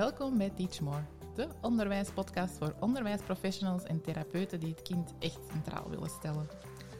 Welkom 0.00 0.38
bij 0.38 0.50
Teach 0.50 0.80
More, 0.80 1.04
de 1.34 1.48
onderwijspodcast 1.60 2.58
voor 2.58 2.74
onderwijsprofessionals 2.78 3.82
en 3.82 4.00
therapeuten 4.00 4.60
die 4.60 4.70
het 4.70 4.82
kind 4.82 5.14
echt 5.18 5.40
centraal 5.52 5.90
willen 5.90 6.10
stellen. 6.10 6.48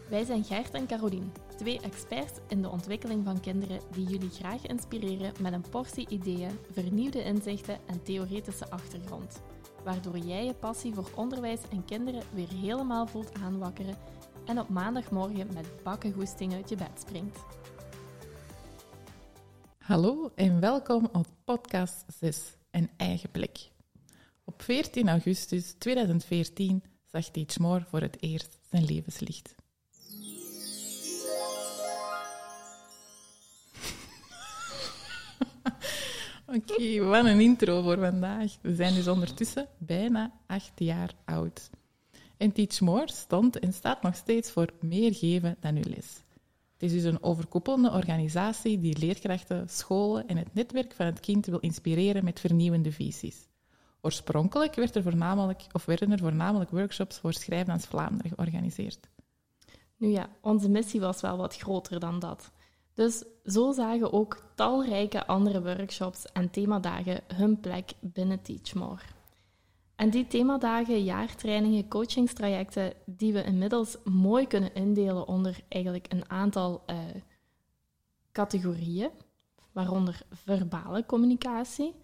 Wij 0.09 0.25
zijn 0.25 0.45
Gert 0.45 0.75
en 0.75 0.87
Carolien, 0.87 1.33
twee 1.57 1.81
experts 1.81 2.33
in 2.49 2.63
de 2.63 2.69
ontwikkeling 2.69 3.25
van 3.25 3.41
kinderen 3.41 3.81
die 3.93 4.07
jullie 4.07 4.31
graag 4.31 4.67
inspireren 4.67 5.33
met 5.41 5.53
een 5.53 5.65
portie 5.71 6.09
ideeën, 6.09 6.59
vernieuwde 6.73 7.23
inzichten 7.25 7.79
en 7.87 8.03
theoretische 8.03 8.71
achtergrond. 8.71 9.43
Waardoor 9.85 10.19
jij 10.19 10.45
je 10.45 10.55
passie 10.55 10.95
voor 10.95 11.11
onderwijs 11.17 11.61
en 11.71 11.85
kinderen 11.85 12.23
weer 12.35 12.53
helemaal 12.53 13.07
voelt 13.07 13.35
aanwakkeren 13.35 13.97
en 14.45 14.59
op 14.59 14.69
maandagmorgen 14.69 15.53
met 15.55 15.83
bakken 15.83 16.13
goesting 16.13 16.53
uit 16.53 16.69
je 16.69 16.77
bed 16.77 17.01
springt. 17.01 17.39
Hallo 19.79 20.31
en 20.35 20.61
welkom 20.61 21.09
op 21.13 21.27
podcast 21.45 22.05
6, 22.19 22.59
Een 22.71 22.91
eigen 22.97 23.31
plek. 23.31 23.71
Op 24.45 24.63
14 24.63 25.09
augustus 25.09 25.75
2014 25.79 26.83
zag 27.07 27.25
Teach 27.25 27.59
More 27.59 27.85
voor 27.89 28.01
het 28.01 28.17
eerst 28.21 28.59
zijn 28.71 28.85
levenslicht. 28.85 29.55
Oké, 36.57 37.05
wat 37.05 37.25
een 37.25 37.41
intro 37.41 37.83
voor 37.83 37.99
vandaag. 37.99 38.57
We 38.63 38.75
zijn 38.75 38.95
dus 38.95 39.09
ondertussen 39.09 39.69
bijna 39.79 40.33
acht 40.47 40.73
jaar 40.75 41.15
oud. 41.25 41.71
En 42.37 42.53
Teach 42.53 42.81
More 42.81 43.13
stond 43.13 43.59
en 43.59 43.73
staat 43.73 44.03
nog 44.03 44.15
steeds 44.15 44.51
voor 44.51 44.73
meer 44.81 45.15
geven 45.15 45.57
dan 45.61 45.77
uw 45.77 45.91
les. 45.95 46.23
Het 46.81 46.93
is 46.93 47.03
dus 47.03 47.13
een 47.13 47.23
overkoepelende 47.23 47.91
organisatie 47.91 48.79
die 48.79 48.99
leerkrachten, 48.99 49.69
scholen 49.69 50.27
en 50.27 50.37
het 50.37 50.55
netwerk 50.55 50.93
van 50.95 51.07
het 51.07 51.21
kind 51.21 51.47
wil 51.47 51.59
inspireren 51.59 52.25
met 52.25 52.41
vernieuwende 52.41 52.93
visies. 52.93 53.49
Oorspronkelijk 54.01 54.75
werd 54.75 54.95
er 54.95 55.03
voornamelijk, 55.03 55.67
of 55.73 55.85
werden 55.85 56.13
er 56.13 56.19
voornamelijk 56.19 56.71
workshops 56.71 57.19
voor 57.19 57.33
Schrijfdans 57.33 57.87
Vlaanderen 57.87 58.31
georganiseerd. 58.31 59.09
Nu 59.97 60.09
ja, 60.09 60.29
onze 60.41 60.69
missie 60.69 61.01
was 61.01 61.21
wel 61.21 61.37
wat 61.37 61.57
groter 61.57 62.01
dan 62.01 62.19
dat. 62.19 62.51
Dus 62.95 63.25
zo 63.45 63.73
zagen 63.73 64.13
ook 64.13 64.43
talrijke 64.55 65.27
andere 65.27 65.63
workshops 65.63 66.33
en 66.33 66.51
themadagen 66.51 67.21
hun 67.35 67.61
plek 67.61 67.93
binnen 68.01 68.43
Teachmore. 68.43 69.03
En 70.01 70.11
die 70.11 70.27
themadagen, 70.27 71.05
jaartrainingen, 71.05 71.89
coachingstrajecten, 71.89 72.93
die 73.07 73.33
we 73.33 73.45
inmiddels 73.45 73.97
mooi 74.05 74.47
kunnen 74.47 74.75
indelen 74.75 75.29
onder 75.29 75.61
eigenlijk 75.69 76.07
een 76.09 76.31
aantal 76.31 76.83
uh, 76.87 76.97
categorieën, 78.33 79.11
waaronder 79.73 80.23
verbale 80.31 81.07
communicatie, 81.07 81.95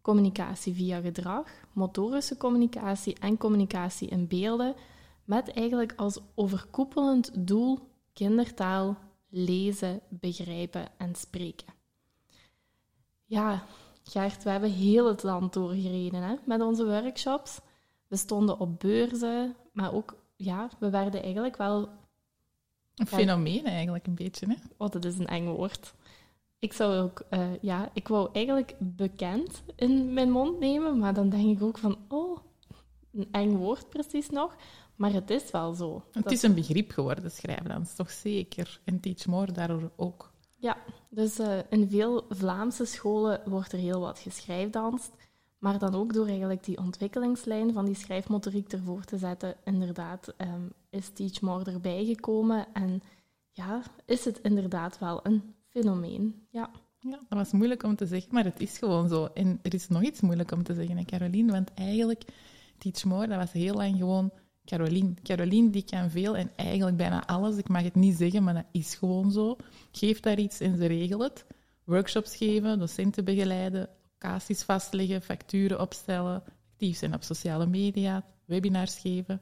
communicatie 0.00 0.74
via 0.74 1.00
gedrag, 1.00 1.48
motorische 1.72 2.36
communicatie 2.36 3.18
en 3.18 3.36
communicatie 3.36 4.08
in 4.08 4.26
beelden, 4.26 4.74
met 5.24 5.52
eigenlijk 5.52 5.92
als 5.96 6.20
overkoepelend 6.34 7.46
doel 7.46 7.78
kindertaal 8.12 8.96
lezen, 9.28 10.00
begrijpen 10.08 10.88
en 10.98 11.14
spreken. 11.14 11.74
Ja, 13.24 13.66
Gert, 14.10 14.42
we 14.42 14.50
hebben 14.50 14.70
heel 14.70 15.06
het 15.06 15.22
land 15.22 15.52
doorgereden 15.52 16.22
hè, 16.22 16.34
met 16.44 16.60
onze 16.60 16.86
workshops. 16.86 17.60
We 18.06 18.16
stonden 18.16 18.58
op 18.58 18.80
beurzen, 18.80 19.56
maar 19.72 19.92
ook, 19.92 20.16
ja, 20.36 20.68
we 20.78 20.90
werden 20.90 21.22
eigenlijk 21.22 21.56
wel... 21.56 21.88
Een 22.94 23.06
fenomeen 23.06 23.64
eigenlijk, 23.64 24.06
een 24.06 24.14
beetje, 24.14 24.46
hè? 24.46 24.54
Oh, 24.76 24.90
dat 24.90 25.04
is 25.04 25.18
een 25.18 25.26
eng 25.26 25.46
woord. 25.46 25.94
Ik 26.58 26.72
zou 26.72 27.02
ook, 27.02 27.22
uh, 27.30 27.48
ja, 27.60 27.90
ik 27.92 28.08
wou 28.08 28.28
eigenlijk 28.32 28.76
bekend 28.78 29.62
in 29.76 30.12
mijn 30.14 30.30
mond 30.30 30.58
nemen, 30.58 30.98
maar 30.98 31.14
dan 31.14 31.28
denk 31.28 31.56
ik 31.56 31.62
ook 31.62 31.78
van, 31.78 31.98
oh, 32.08 32.38
een 33.12 33.28
eng 33.30 33.56
woord 33.56 33.88
precies 33.88 34.30
nog. 34.30 34.56
Maar 34.96 35.12
het 35.12 35.30
is 35.30 35.50
wel 35.50 35.74
zo. 35.74 36.04
Het 36.12 36.30
is 36.30 36.42
een 36.42 36.54
begrip 36.54 36.90
geworden, 36.90 37.30
schrijven 37.30 37.68
dan, 37.68 37.86
toch 37.96 38.10
zeker. 38.10 38.80
En 38.84 39.00
Teach 39.00 39.26
More 39.26 39.52
daardoor 39.52 39.90
ook. 39.96 40.29
Ja, 40.60 40.76
dus 41.08 41.40
uh, 41.40 41.58
in 41.68 41.88
veel 41.88 42.24
Vlaamse 42.28 42.84
scholen 42.84 43.40
wordt 43.44 43.72
er 43.72 43.78
heel 43.78 44.00
wat 44.00 44.18
geschrijfdanst. 44.18 45.12
Maar 45.58 45.78
dan 45.78 45.94
ook 45.94 46.12
door 46.12 46.26
eigenlijk 46.26 46.64
die 46.64 46.78
ontwikkelingslijn 46.78 47.72
van 47.72 47.84
die 47.84 47.94
schrijfmotoriek 47.94 48.72
ervoor 48.72 49.04
te 49.04 49.18
zetten, 49.18 49.54
inderdaad, 49.64 50.34
um, 50.38 50.72
is 50.90 51.08
Teach 51.08 51.40
More 51.40 51.70
erbij 51.70 52.04
gekomen. 52.04 52.66
En 52.72 53.02
ja, 53.50 53.82
is 54.04 54.24
het 54.24 54.40
inderdaad 54.40 54.98
wel 54.98 55.20
een 55.22 55.54
fenomeen. 55.68 56.46
Ja. 56.50 56.70
ja, 56.98 57.18
dat 57.28 57.38
was 57.38 57.52
moeilijk 57.52 57.82
om 57.82 57.96
te 57.96 58.06
zeggen, 58.06 58.34
maar 58.34 58.44
het 58.44 58.60
is 58.60 58.78
gewoon 58.78 59.08
zo. 59.08 59.28
En 59.34 59.58
er 59.62 59.74
is 59.74 59.88
nog 59.88 60.02
iets 60.02 60.20
moeilijk 60.20 60.50
om 60.50 60.62
te 60.62 60.74
zeggen, 60.74 61.04
Caroline, 61.04 61.52
want 61.52 61.74
eigenlijk, 61.74 62.24
Teach 62.78 63.04
More, 63.04 63.26
dat 63.26 63.38
was 63.38 63.52
heel 63.52 63.74
lang 63.74 63.96
gewoon 63.96 64.30
Caroline. 64.70 65.14
Caroline 65.22 65.70
die 65.70 65.84
kan 65.84 66.10
veel 66.10 66.36
en 66.36 66.50
eigenlijk 66.56 66.96
bijna 66.96 67.26
alles. 67.26 67.56
Ik 67.56 67.68
mag 67.68 67.82
het 67.82 67.94
niet 67.94 68.16
zeggen, 68.16 68.42
maar 68.42 68.54
dat 68.54 68.66
is 68.72 68.94
gewoon 68.94 69.32
zo. 69.32 69.56
Geef 69.92 70.20
daar 70.20 70.38
iets 70.38 70.60
en 70.60 70.76
ze 70.76 70.86
regelen 70.86 71.28
het. 71.28 71.44
Workshops 71.84 72.36
geven, 72.36 72.78
docenten 72.78 73.24
begeleiden, 73.24 73.88
locaties 74.12 74.62
vastleggen, 74.62 75.22
facturen 75.22 75.80
opstellen, 75.80 76.42
actief 76.72 76.96
zijn 76.96 77.14
op 77.14 77.22
sociale 77.22 77.66
media, 77.66 78.24
webinars 78.44 78.98
geven. 78.98 79.40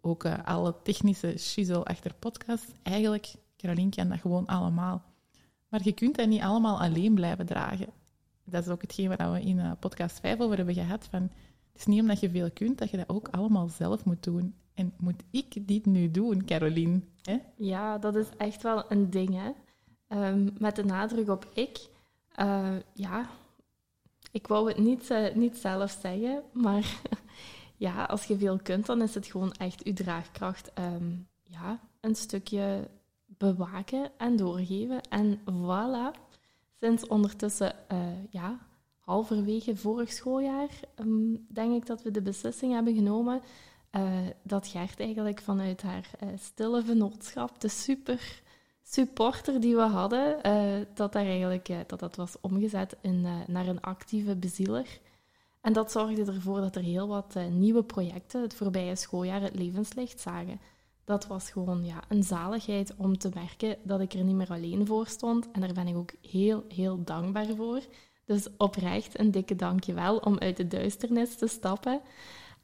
Ook 0.00 0.24
uh, 0.24 0.44
alle 0.44 0.74
technische 0.82 1.38
shizzle 1.38 1.84
achter 1.84 2.14
podcast. 2.18 2.72
Eigenlijk, 2.82 3.34
Caroline 3.56 3.90
kan 3.90 4.08
dat 4.08 4.20
gewoon 4.20 4.46
allemaal. 4.46 5.02
Maar 5.68 5.80
je 5.84 5.92
kunt 5.92 6.16
dat 6.16 6.28
niet 6.28 6.42
allemaal 6.42 6.80
alleen 6.80 7.14
blijven 7.14 7.46
dragen. 7.46 7.88
Dat 8.44 8.66
is 8.66 8.72
ook 8.72 8.82
hetgeen 8.82 9.16
waar 9.16 9.32
we 9.32 9.40
in 9.40 9.58
uh, 9.58 9.72
podcast 9.80 10.20
5 10.20 10.40
over 10.40 10.56
hebben 10.56 10.74
gehad. 10.74 11.06
Van, 11.10 11.30
is 11.80 11.86
niet 11.86 12.00
omdat 12.00 12.20
je 12.20 12.30
veel 12.30 12.50
kunt 12.50 12.78
dat 12.78 12.90
je 12.90 12.96
dat 12.96 13.08
ook 13.08 13.28
allemaal 13.28 13.68
zelf 13.68 14.04
moet 14.04 14.22
doen. 14.22 14.54
En 14.74 14.92
moet 14.98 15.22
ik 15.30 15.68
dit 15.68 15.86
nu 15.86 16.10
doen, 16.10 16.44
Caroline? 16.44 17.00
Hè? 17.22 17.38
Ja, 17.56 17.98
dat 17.98 18.16
is 18.16 18.26
echt 18.36 18.62
wel 18.62 18.84
een 18.88 19.10
ding, 19.10 19.38
hè. 19.42 19.50
Um, 20.28 20.50
met 20.58 20.76
de 20.76 20.84
nadruk 20.84 21.28
op 21.28 21.46
ik. 21.54 21.88
Uh, 22.36 22.76
ja, 22.94 23.28
ik 24.32 24.46
wou 24.46 24.68
het 24.68 24.78
niet, 24.78 25.10
uh, 25.10 25.34
niet 25.34 25.56
zelf 25.56 25.98
zeggen, 26.00 26.42
maar 26.52 27.00
ja, 27.76 28.04
als 28.04 28.24
je 28.24 28.38
veel 28.38 28.58
kunt, 28.62 28.86
dan 28.86 29.02
is 29.02 29.14
het 29.14 29.26
gewoon 29.26 29.52
echt 29.52 29.80
je 29.84 29.92
draagkracht 29.92 30.70
um, 30.78 31.28
ja, 31.42 31.80
een 32.00 32.14
stukje 32.14 32.88
bewaken 33.26 34.10
en 34.18 34.36
doorgeven. 34.36 35.00
En 35.00 35.38
voilà, 35.38 36.18
sinds 36.80 37.06
ondertussen 37.06 37.74
uh, 37.92 37.98
ja, 38.30 38.58
halverwege 39.10 39.76
vorig 39.76 40.12
schooljaar, 40.12 40.68
um, 41.00 41.46
denk 41.48 41.74
ik 41.74 41.86
dat 41.86 42.02
we 42.02 42.10
de 42.10 42.22
beslissing 42.22 42.72
hebben 42.72 42.94
genomen 42.94 43.40
uh, 43.92 44.12
dat 44.42 44.66
Gert 44.66 45.00
eigenlijk 45.00 45.40
vanuit 45.40 45.82
haar 45.82 46.10
uh, 46.22 46.28
stille 46.38 46.82
vennootschap, 46.82 47.60
de 47.60 47.68
super 47.68 48.42
supporter 48.82 49.60
die 49.60 49.74
we 49.76 49.82
hadden, 49.82 50.38
uh, 50.46 50.86
dat, 50.94 51.12
daar 51.12 51.26
eigenlijk, 51.26 51.68
dat 51.86 52.00
dat 52.00 52.16
was 52.16 52.36
omgezet 52.40 52.96
in, 53.00 53.26
naar 53.46 53.66
een 53.66 53.80
actieve 53.80 54.36
bezieler. 54.36 55.00
En 55.60 55.72
dat 55.72 55.90
zorgde 55.90 56.32
ervoor 56.32 56.60
dat 56.60 56.76
er 56.76 56.82
heel 56.82 57.08
wat 57.08 57.34
nieuwe 57.50 57.82
projecten 57.82 58.42
het 58.42 58.54
voorbije 58.54 58.96
schooljaar 58.96 59.40
het 59.40 59.54
levenslicht 59.54 60.20
zagen. 60.20 60.60
Dat 61.04 61.26
was 61.26 61.50
gewoon 61.50 61.84
ja, 61.84 62.02
een 62.08 62.22
zaligheid 62.22 62.94
om 62.96 63.18
te 63.18 63.30
merken 63.34 63.76
dat 63.82 64.00
ik 64.00 64.12
er 64.12 64.24
niet 64.24 64.34
meer 64.34 64.50
alleen 64.50 64.86
voor 64.86 65.06
stond. 65.06 65.50
En 65.50 65.60
daar 65.60 65.72
ben 65.72 65.86
ik 65.86 65.96
ook 65.96 66.12
heel, 66.30 66.64
heel 66.68 67.04
dankbaar 67.04 67.46
voor. 67.56 67.80
Dus 68.30 68.46
oprecht 68.56 69.18
een 69.18 69.30
dikke 69.30 69.56
dankjewel 69.56 70.16
om 70.16 70.38
uit 70.38 70.56
de 70.56 70.68
duisternis 70.68 71.34
te 71.34 71.46
stappen. 71.46 72.00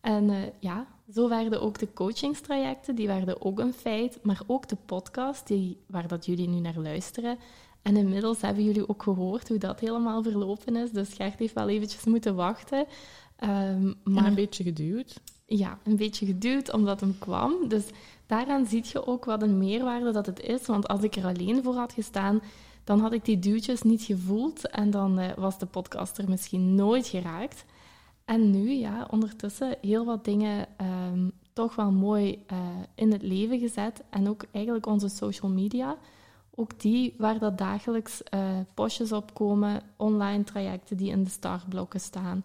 En 0.01 0.29
uh, 0.29 0.37
ja, 0.59 0.87
zo 1.13 1.29
werden 1.29 1.63
ook 1.63 1.79
de 1.79 1.93
coachingstrajecten, 1.93 2.95
die 2.95 3.07
werden 3.07 3.43
ook 3.43 3.59
een 3.59 3.73
feit, 3.73 4.19
maar 4.23 4.41
ook 4.47 4.69
de 4.69 4.77
podcast, 4.87 5.47
die, 5.47 5.77
waar 5.87 6.09
dat 6.09 6.27
jullie 6.27 6.49
nu 6.49 6.61
naar 6.61 6.79
luisteren. 6.79 7.39
En 7.83 7.97
inmiddels 7.97 8.41
hebben 8.41 8.65
jullie 8.65 8.89
ook 8.89 9.03
gehoord 9.03 9.49
hoe 9.49 9.59
dat 9.59 9.81
helemaal 9.81 10.23
verlopen 10.23 10.77
is. 10.77 10.91
Dus 10.91 11.15
Gert 11.15 11.39
heeft 11.39 11.55
wel 11.55 11.69
eventjes 11.69 12.05
moeten 12.05 12.35
wachten. 12.35 12.79
Um, 12.79 13.95
maar 14.05 14.23
en 14.23 14.29
een 14.29 14.35
beetje 14.35 14.65
geduwd. 14.65 15.21
Ja, 15.47 15.79
een 15.85 15.97
beetje 15.97 16.27
geduwd 16.27 16.73
omdat 16.73 17.01
hem 17.01 17.19
kwam. 17.19 17.69
Dus 17.69 17.85
daaraan 18.27 18.67
zie 18.67 18.85
je 18.93 19.07
ook 19.07 19.25
wat 19.25 19.43
een 19.43 19.59
meerwaarde 19.59 20.13
dat 20.13 20.27
het 20.27 20.41
is. 20.41 20.67
Want 20.67 20.89
als 20.89 21.03
ik 21.03 21.17
er 21.17 21.25
alleen 21.25 21.63
voor 21.63 21.75
had 21.75 21.93
gestaan, 21.93 22.41
dan 22.87 23.01
had 23.01 23.13
ik 23.13 23.25
die 23.25 23.39
duwtjes 23.39 23.83
niet 23.83 24.03
gevoeld 24.03 24.71
en 24.71 24.91
dan 24.91 25.19
uh, 25.21 25.33
was 25.37 25.59
de 25.59 25.67
podcast 25.67 26.19
er 26.19 26.29
misschien 26.29 26.75
nooit 26.75 27.07
geraakt. 27.07 27.65
En 28.25 28.51
nu, 28.51 28.71
ja, 28.71 29.07
ondertussen 29.11 29.77
heel 29.81 30.05
wat 30.05 30.25
dingen 30.25 30.67
um, 31.11 31.33
toch 31.53 31.75
wel 31.75 31.91
mooi 31.91 32.45
uh, 32.53 32.59
in 32.95 33.13
het 33.13 33.23
leven 33.23 33.59
gezet. 33.59 34.03
En 34.11 34.29
ook 34.29 34.45
eigenlijk 34.51 34.87
onze 34.87 35.09
social 35.09 35.51
media. 35.51 35.97
Ook 36.55 36.81
die 36.81 37.15
waar 37.19 37.39
dat 37.39 37.59
dagelijks 37.59 38.23
uh, 38.35 38.41
postjes 38.75 39.13
op 39.13 39.35
komen, 39.35 39.83
online 39.97 40.45
trajecten 40.45 40.97
die 40.97 41.11
in 41.11 41.25
de 41.25 41.31
startblokken 41.31 42.01
staan. 42.01 42.45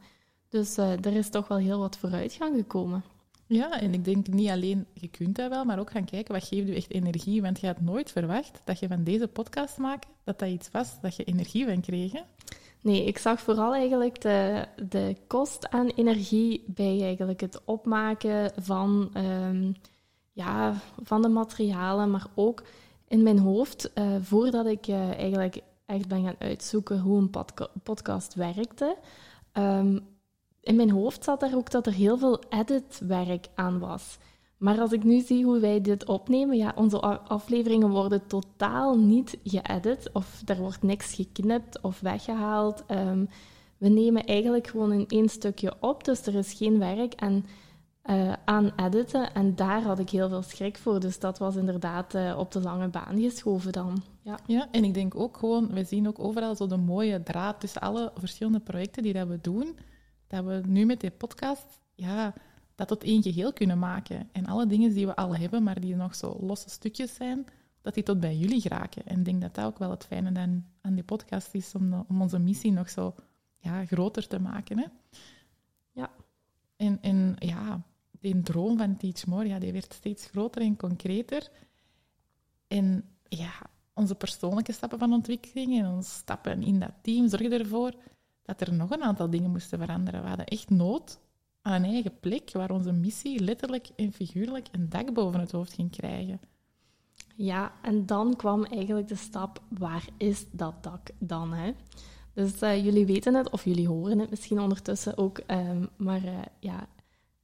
Dus 0.49 0.77
er 0.77 1.13
is 1.13 1.29
toch 1.29 1.47
wel 1.47 1.57
heel 1.57 1.79
wat 1.79 1.97
vooruitgang 1.97 2.55
gekomen. 2.55 3.03
Ja, 3.51 3.81
en 3.81 3.93
ik 3.93 4.05
denk 4.05 4.27
niet 4.27 4.49
alleen, 4.49 4.85
je 4.93 5.07
kunt 5.07 5.35
dat 5.35 5.49
wel, 5.49 5.65
maar 5.65 5.79
ook 5.79 5.91
gaan 5.91 6.05
kijken 6.05 6.33
wat 6.33 6.47
geeft 6.47 6.67
je 6.67 6.75
echt 6.75 6.91
energie. 6.91 7.41
Want 7.41 7.59
je 7.59 7.67
had 7.67 7.81
nooit 7.81 8.11
verwacht 8.11 8.61
dat 8.63 8.79
je 8.79 8.87
van 8.87 9.03
deze 9.03 9.27
podcast 9.27 9.77
maken, 9.77 10.09
dat 10.23 10.39
dat 10.39 10.49
iets 10.49 10.71
was 10.71 10.99
dat 11.01 11.15
je 11.15 11.23
energie 11.23 11.65
van 11.65 11.81
kreeg. 11.81 12.13
Nee, 12.81 13.05
ik 13.05 13.17
zag 13.17 13.41
vooral 13.41 13.73
eigenlijk 13.73 14.21
de, 14.21 14.65
de 14.89 15.15
kost 15.27 15.69
aan 15.69 15.87
energie 15.87 16.63
bij 16.67 17.01
eigenlijk 17.01 17.41
het 17.41 17.61
opmaken 17.65 18.51
van, 18.55 19.09
ehm, 19.13 19.71
ja, 20.31 20.73
van 21.03 21.21
de 21.21 21.29
materialen, 21.29 22.11
maar 22.11 22.27
ook 22.35 22.63
in 23.07 23.23
mijn 23.23 23.39
hoofd, 23.39 23.91
uh, 23.95 24.15
voordat 24.21 24.65
ik 24.65 24.87
uh, 24.87 25.09
eigenlijk 25.09 25.61
echt 25.85 26.07
ben 26.07 26.23
gaan 26.23 26.39
uitzoeken 26.39 26.99
hoe 26.99 27.17
een 27.17 27.29
podca 27.29 27.67
podcast 27.83 28.33
werkte. 28.33 28.97
Um, 29.53 30.09
in 30.61 30.75
mijn 30.75 30.91
hoofd 30.91 31.23
zat 31.23 31.43
er 31.43 31.55
ook 31.55 31.71
dat 31.71 31.85
er 31.85 31.93
heel 31.93 32.17
veel 32.17 32.43
editwerk 32.49 33.47
aan 33.55 33.79
was. 33.79 34.17
Maar 34.57 34.79
als 34.79 34.91
ik 34.91 35.03
nu 35.03 35.19
zie 35.19 35.45
hoe 35.45 35.59
wij 35.59 35.81
dit 35.81 36.05
opnemen, 36.05 36.57
ja, 36.57 36.73
onze 36.75 36.99
afleveringen 37.27 37.89
worden 37.89 38.27
totaal 38.27 38.97
niet 38.97 39.37
geëdit 39.43 40.09
of 40.13 40.41
er 40.45 40.57
wordt 40.57 40.83
niks 40.83 41.13
geknipt 41.13 41.81
of 41.81 41.99
weggehaald. 41.99 42.83
Um, 42.91 43.29
we 43.77 43.89
nemen 43.89 44.25
eigenlijk 44.25 44.67
gewoon 44.67 44.91
in 44.91 45.07
één 45.07 45.29
stukje 45.29 45.73
op, 45.79 46.03
dus 46.03 46.25
er 46.25 46.35
is 46.35 46.53
geen 46.53 46.79
werk 46.79 47.13
en, 47.13 47.45
uh, 48.05 48.33
aan 48.45 48.71
editen. 48.75 49.33
En 49.33 49.55
daar 49.55 49.81
had 49.81 49.99
ik 49.99 50.09
heel 50.09 50.29
veel 50.29 50.41
schrik 50.41 50.77
voor, 50.77 50.99
dus 50.99 51.19
dat 51.19 51.37
was 51.37 51.55
inderdaad 51.55 52.15
uh, 52.15 52.37
op 52.37 52.51
de 52.51 52.61
lange 52.61 52.87
baan 52.87 53.19
geschoven 53.19 53.71
dan. 53.71 54.03
Ja. 54.21 54.39
ja, 54.45 54.67
en 54.71 54.83
ik 54.83 54.93
denk 54.93 55.15
ook 55.15 55.37
gewoon, 55.37 55.67
we 55.73 55.83
zien 55.83 56.07
ook 56.07 56.19
overal 56.19 56.55
zo 56.55 56.67
de 56.67 56.77
mooie 56.77 57.23
draad 57.23 57.59
tussen 57.59 57.81
alle 57.81 58.11
verschillende 58.15 58.59
projecten 58.59 59.03
die 59.03 59.13
dat 59.13 59.27
we 59.27 59.39
doen, 59.41 59.77
dat 60.31 60.45
we 60.45 60.61
nu 60.67 60.85
met 60.85 60.99
die 60.99 61.11
podcast, 61.11 61.79
ja 61.93 62.33
dat 62.75 62.87
tot 62.87 63.03
één 63.03 63.23
geheel 63.23 63.53
kunnen 63.53 63.79
maken. 63.79 64.29
En 64.31 64.45
alle 64.45 64.67
dingen 64.67 64.93
die 64.93 65.05
we 65.05 65.15
al 65.15 65.35
hebben, 65.35 65.63
maar 65.63 65.79
die 65.79 65.95
nog 65.95 66.15
zo 66.15 66.37
losse 66.41 66.69
stukjes 66.69 67.13
zijn, 67.13 67.45
dat 67.81 67.93
die 67.93 68.03
tot 68.03 68.19
bij 68.19 68.37
jullie 68.37 68.61
geraken. 68.61 69.05
En 69.05 69.17
ik 69.17 69.25
denk 69.25 69.41
dat 69.41 69.55
dat 69.55 69.65
ook 69.65 69.77
wel 69.77 69.89
het 69.89 70.05
fijne 70.05 70.31
dan 70.31 70.65
aan 70.81 70.93
die 70.93 71.03
podcast 71.03 71.53
is, 71.53 71.75
om, 71.75 72.05
om 72.07 72.21
onze 72.21 72.39
missie 72.39 72.71
nog 72.71 72.89
zo 72.89 73.15
ja, 73.57 73.85
groter 73.85 74.27
te 74.27 74.39
maken. 74.39 74.77
Hè? 74.77 74.85
Ja. 75.91 76.11
En, 76.75 76.97
en 77.01 77.35
ja, 77.37 77.81
die 78.19 78.41
droom 78.41 78.77
van 78.77 78.97
Teach 78.97 79.25
More, 79.25 79.47
ja, 79.47 79.59
die 79.59 79.71
werd 79.73 79.93
steeds 79.93 80.25
groter 80.25 80.61
en 80.61 80.75
concreter. 80.75 81.49
En 82.67 83.09
ja, 83.27 83.51
onze 83.93 84.15
persoonlijke 84.15 84.71
stappen 84.71 84.99
van 84.99 85.13
ontwikkeling 85.13 85.79
en 85.79 85.87
onze 85.87 86.11
stappen 86.11 86.63
in 86.63 86.79
dat 86.79 86.93
team 87.01 87.29
zorgen 87.29 87.51
ervoor 87.51 87.93
dat 88.41 88.61
er 88.61 88.73
nog 88.73 88.89
een 88.89 89.03
aantal 89.03 89.29
dingen 89.29 89.51
moesten 89.51 89.79
veranderen. 89.79 90.21
We 90.21 90.27
hadden 90.27 90.45
echt 90.45 90.69
nood 90.69 91.19
aan 91.61 91.83
een 91.83 91.91
eigen 91.91 92.19
plek 92.19 92.51
waar 92.51 92.71
onze 92.71 92.91
missie 92.91 93.39
letterlijk 93.39 93.89
en 93.95 94.11
figuurlijk 94.11 94.67
een 94.71 94.89
dak 94.89 95.13
boven 95.13 95.39
het 95.39 95.51
hoofd 95.51 95.73
ging 95.73 95.91
krijgen. 95.91 96.39
Ja, 97.35 97.71
en 97.81 98.05
dan 98.05 98.35
kwam 98.35 98.63
eigenlijk 98.63 99.07
de 99.07 99.15
stap, 99.15 99.61
waar 99.69 100.05
is 100.17 100.45
dat 100.51 100.83
dak 100.83 101.09
dan? 101.19 101.53
Hè? 101.53 101.71
Dus 102.33 102.61
uh, 102.61 102.83
jullie 102.83 103.05
weten 103.05 103.33
het, 103.33 103.49
of 103.49 103.65
jullie 103.65 103.87
horen 103.87 104.19
het 104.19 104.29
misschien 104.29 104.59
ondertussen 104.59 105.17
ook, 105.17 105.41
um, 105.47 105.89
maar 105.97 106.23
uh, 106.23 106.39
ja, 106.59 106.87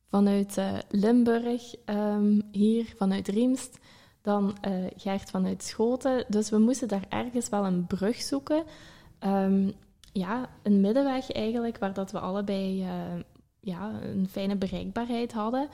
vanuit 0.09 0.57
uh, 0.57 0.77
Limburg, 0.89 1.75
um, 1.85 2.41
hier 2.51 2.93
vanuit 2.97 3.27
Riemst, 3.27 3.79
dan 4.21 4.57
Gert 4.95 5.29
vanuit 5.29 5.63
Schoten. 5.63 6.25
Dus 6.27 6.49
we 6.49 6.57
moesten 6.57 6.87
daar 6.87 7.05
ergens 7.09 7.49
wel 7.49 7.65
een 7.65 7.87
brug 7.87 8.21
zoeken. 8.21 8.63
Um, 9.19 9.73
ja, 10.17 10.49
een 10.63 10.81
middenweg 10.81 11.31
eigenlijk, 11.31 11.77
waar 11.77 11.93
dat 11.93 12.11
we 12.11 12.19
allebei 12.19 12.85
ja, 13.59 14.01
een 14.01 14.27
fijne 14.29 14.55
bereikbaarheid 14.55 15.33
hadden. 15.33 15.69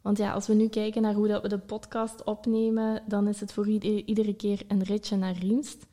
Want 0.00 0.18
ja, 0.18 0.32
als 0.32 0.46
we 0.46 0.54
nu 0.54 0.68
kijken 0.68 1.02
naar 1.02 1.14
hoe 1.14 1.28
dat 1.28 1.42
we 1.42 1.48
de 1.48 1.58
podcast 1.58 2.24
opnemen, 2.24 3.02
dan 3.06 3.28
is 3.28 3.40
het 3.40 3.52
voor 3.52 3.68
iedere 3.68 4.34
keer 4.34 4.62
een 4.68 4.82
ritje 4.82 5.16
naar 5.16 5.38
Riemst. 5.38 5.86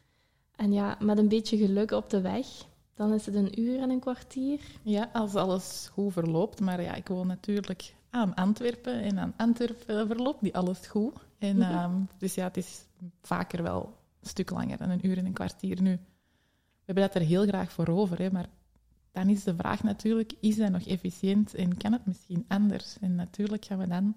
En 0.56 0.74
ja, 0.74 0.98
met 1.00 1.18
een 1.18 1.28
beetje 1.28 1.58
geluk 1.58 1.92
op 1.92 2.10
de 2.10 2.22
weg, 2.22 2.48
dan 2.94 3.14
is 3.14 3.26
het 3.26 3.36
een 3.36 3.60
uur 3.60 3.80
en 3.80 3.90
een 3.90 4.00
kwartier. 4.00 4.60
Ja, 4.84 5.10
als 5.14 5.36
alles 5.36 5.90
goed 5.94 6.14
verloopt. 6.14 6.60
Maar 6.60 6.82
ja, 6.82 6.94
ik 6.94 7.08
woon 7.08 7.28
natuurlijk 7.28 7.96
aan 8.10 8.36
Antwerpen 8.36 9.02
en 9.02 9.20
aan 9.20 9.34
Antwerpen 9.38 10.08
verloopt 10.08 10.42
niet 10.42 10.54
alles 10.54 10.88
goed. 10.88 11.14
En, 11.38 11.58
mhm. 11.58 11.72
ehm, 11.72 11.96
dus 12.18 12.36
ja, 12.36 12.44
het 12.44 12.58
is 12.58 12.86
vaker 13.22 13.64
wel 13.64 13.98
een 14.22 14.30
stuk 14.30 14.50
langer 14.50 14.78
dan 14.78 14.90
een 14.90 15.08
uur 15.08 15.18
en 15.18 15.26
een 15.26 15.34
kwartier 15.34 15.82
nu. 15.82 16.00
We 16.82 16.94
hebben 16.94 17.04
dat 17.04 17.16
er 17.16 17.28
heel 17.28 17.46
graag 17.46 17.72
voor 17.72 17.88
over, 17.88 18.18
hè, 18.18 18.32
maar 18.32 18.50
dan 19.12 19.30
is 19.30 19.44
de 19.44 19.56
vraag 19.56 19.84
natuurlijk, 19.84 20.34
is 20.40 20.56
dat 20.56 20.72
nog 20.72 20.86
efficiënt 20.88 21.54
en 21.54 21.78
kan 21.78 21.92
het 21.92 22.06
misschien 22.06 22.46
anders? 22.48 22.98
En 23.02 23.16
natuurlijk 23.16 23.66
gaan 23.66 23.78
we 23.78 23.88
dan 23.88 24.16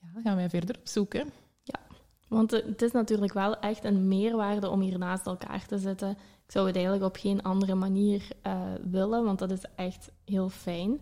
ja, 0.00 0.20
gaan 0.22 0.36
wij 0.36 0.48
verder 0.48 0.76
opzoeken. 0.78 1.30
Ja, 1.62 1.80
want 2.28 2.50
het 2.50 2.82
is 2.82 2.92
natuurlijk 2.92 3.32
wel 3.32 3.58
echt 3.58 3.84
een 3.84 4.08
meerwaarde 4.08 4.68
om 4.68 4.80
hier 4.80 4.98
naast 4.98 5.26
elkaar 5.26 5.66
te 5.66 5.78
zitten. 5.78 6.10
Ik 6.46 6.52
zou 6.52 6.66
het 6.66 6.76
eigenlijk 6.76 7.04
op 7.04 7.16
geen 7.16 7.42
andere 7.42 7.74
manier 7.74 8.28
uh, 8.46 8.62
willen, 8.82 9.24
want 9.24 9.38
dat 9.38 9.50
is 9.50 9.64
echt 9.74 10.10
heel 10.24 10.48
fijn. 10.48 11.00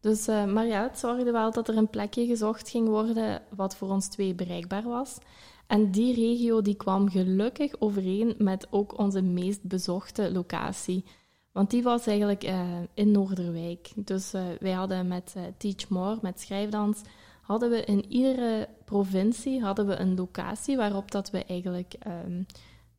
Dus, 0.00 0.28
uh, 0.28 0.44
maar 0.44 0.66
ja, 0.66 0.82
het 0.82 0.98
zorgde 0.98 1.30
wel 1.30 1.52
dat 1.52 1.68
er 1.68 1.76
een 1.76 1.90
plekje 1.90 2.26
gezocht 2.26 2.70
ging 2.70 2.88
worden 2.88 3.42
wat 3.56 3.76
voor 3.76 3.88
ons 3.88 4.08
twee 4.08 4.34
bereikbaar 4.34 4.82
was. 4.82 5.18
En 5.66 5.90
die 5.90 6.14
regio 6.14 6.62
die 6.62 6.76
kwam 6.76 7.08
gelukkig 7.08 7.80
overeen 7.80 8.34
met 8.38 8.66
ook 8.70 8.98
onze 8.98 9.22
meest 9.22 9.62
bezochte 9.62 10.32
locatie. 10.32 11.04
Want 11.52 11.70
die 11.70 11.82
was 11.82 12.06
eigenlijk 12.06 12.44
uh, 12.44 12.68
in 12.94 13.10
Noorderwijk. 13.10 13.92
Dus 13.94 14.34
uh, 14.34 14.42
wij 14.60 14.72
hadden 14.72 15.08
met 15.08 15.34
uh, 15.36 15.42
Teach 15.56 15.88
More, 15.88 16.18
met 16.22 16.40
schrijfdans, 16.40 17.00
hadden 17.42 17.70
we 17.70 17.84
in 17.84 18.04
iedere 18.12 18.68
provincie 18.84 19.62
hadden 19.62 19.86
we 19.86 19.96
een 19.96 20.14
locatie 20.14 20.76
waarop 20.76 21.10
dat 21.10 21.30
we 21.30 21.44
eigenlijk 21.44 21.94
um, 22.26 22.46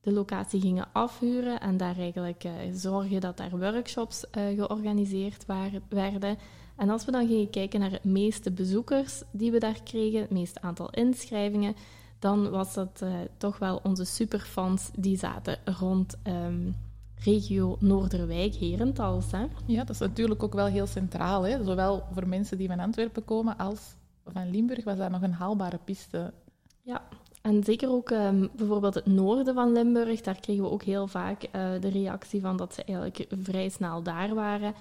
de 0.01 0.11
locatie 0.11 0.61
gingen 0.61 0.87
afhuren 0.93 1.59
en 1.59 1.77
daar 1.77 1.97
eigenlijk 1.97 2.43
zorgen 2.73 3.21
dat 3.21 3.37
daar 3.37 3.57
workshops 3.57 4.25
georganiseerd 4.31 5.45
waren, 5.45 5.81
werden. 5.89 6.37
En 6.75 6.89
als 6.89 7.05
we 7.05 7.11
dan 7.11 7.27
gingen 7.27 7.49
kijken 7.49 7.79
naar 7.79 7.91
het 7.91 8.03
meeste 8.03 8.51
bezoekers 8.51 9.23
die 9.31 9.51
we 9.51 9.59
daar 9.59 9.83
kregen, 9.83 10.21
het 10.21 10.31
meeste 10.31 10.61
aantal 10.61 10.89
inschrijvingen, 10.89 11.75
dan 12.19 12.49
was 12.49 12.73
dat 12.73 13.03
toch 13.37 13.57
wel 13.57 13.79
onze 13.83 14.05
superfans 14.05 14.89
die 14.95 15.17
zaten 15.17 15.57
rond... 15.65 16.17
Um, 16.23 16.75
regio 17.23 17.77
Noorderwijk, 17.79 18.55
Herentals. 18.55 19.31
Hè? 19.31 19.45
Ja, 19.65 19.83
dat 19.83 19.89
is 19.89 19.99
natuurlijk 19.99 20.43
ook 20.43 20.53
wel 20.53 20.65
heel 20.65 20.87
centraal. 20.87 21.43
Hè? 21.43 21.63
Zowel 21.63 22.03
voor 22.11 22.27
mensen 22.27 22.57
die 22.57 22.67
van 22.67 22.79
Antwerpen 22.79 23.25
komen 23.25 23.57
als 23.57 23.95
van 24.25 24.49
Limburg 24.49 24.83
was 24.83 24.97
dat 24.97 25.09
nog 25.09 25.21
een 25.21 25.33
haalbare 25.33 25.79
piste. 25.83 26.33
Ja, 26.81 27.07
en 27.41 27.63
zeker 27.63 27.89
ook 27.89 28.09
um, 28.09 28.49
bijvoorbeeld 28.55 28.93
het 28.93 29.05
noorden 29.05 29.53
van 29.53 29.71
Limburg, 29.71 30.21
daar 30.21 30.39
kregen 30.39 30.63
we 30.63 30.69
ook 30.69 30.83
heel 30.83 31.07
vaak 31.07 31.43
uh, 31.43 31.51
de 31.81 31.89
reactie 31.89 32.41
van 32.41 32.57
dat 32.57 32.73
ze 32.73 32.83
eigenlijk 32.83 33.25
vrij 33.41 33.69
snel 33.69 34.03
daar 34.03 34.33
waren. 34.33 34.73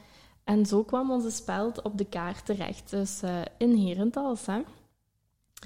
En 0.45 0.67
zo 0.67 0.85
kwam 0.85 1.11
onze 1.11 1.31
speld 1.31 1.83
op 1.83 1.99
de 1.99 2.05
kaart 2.05 2.47
terecht, 2.47 2.91
dus 2.91 3.23
uh, 3.23 3.41
in 3.59 3.77
Herentals. 3.77 4.47
Hè? 4.47 4.63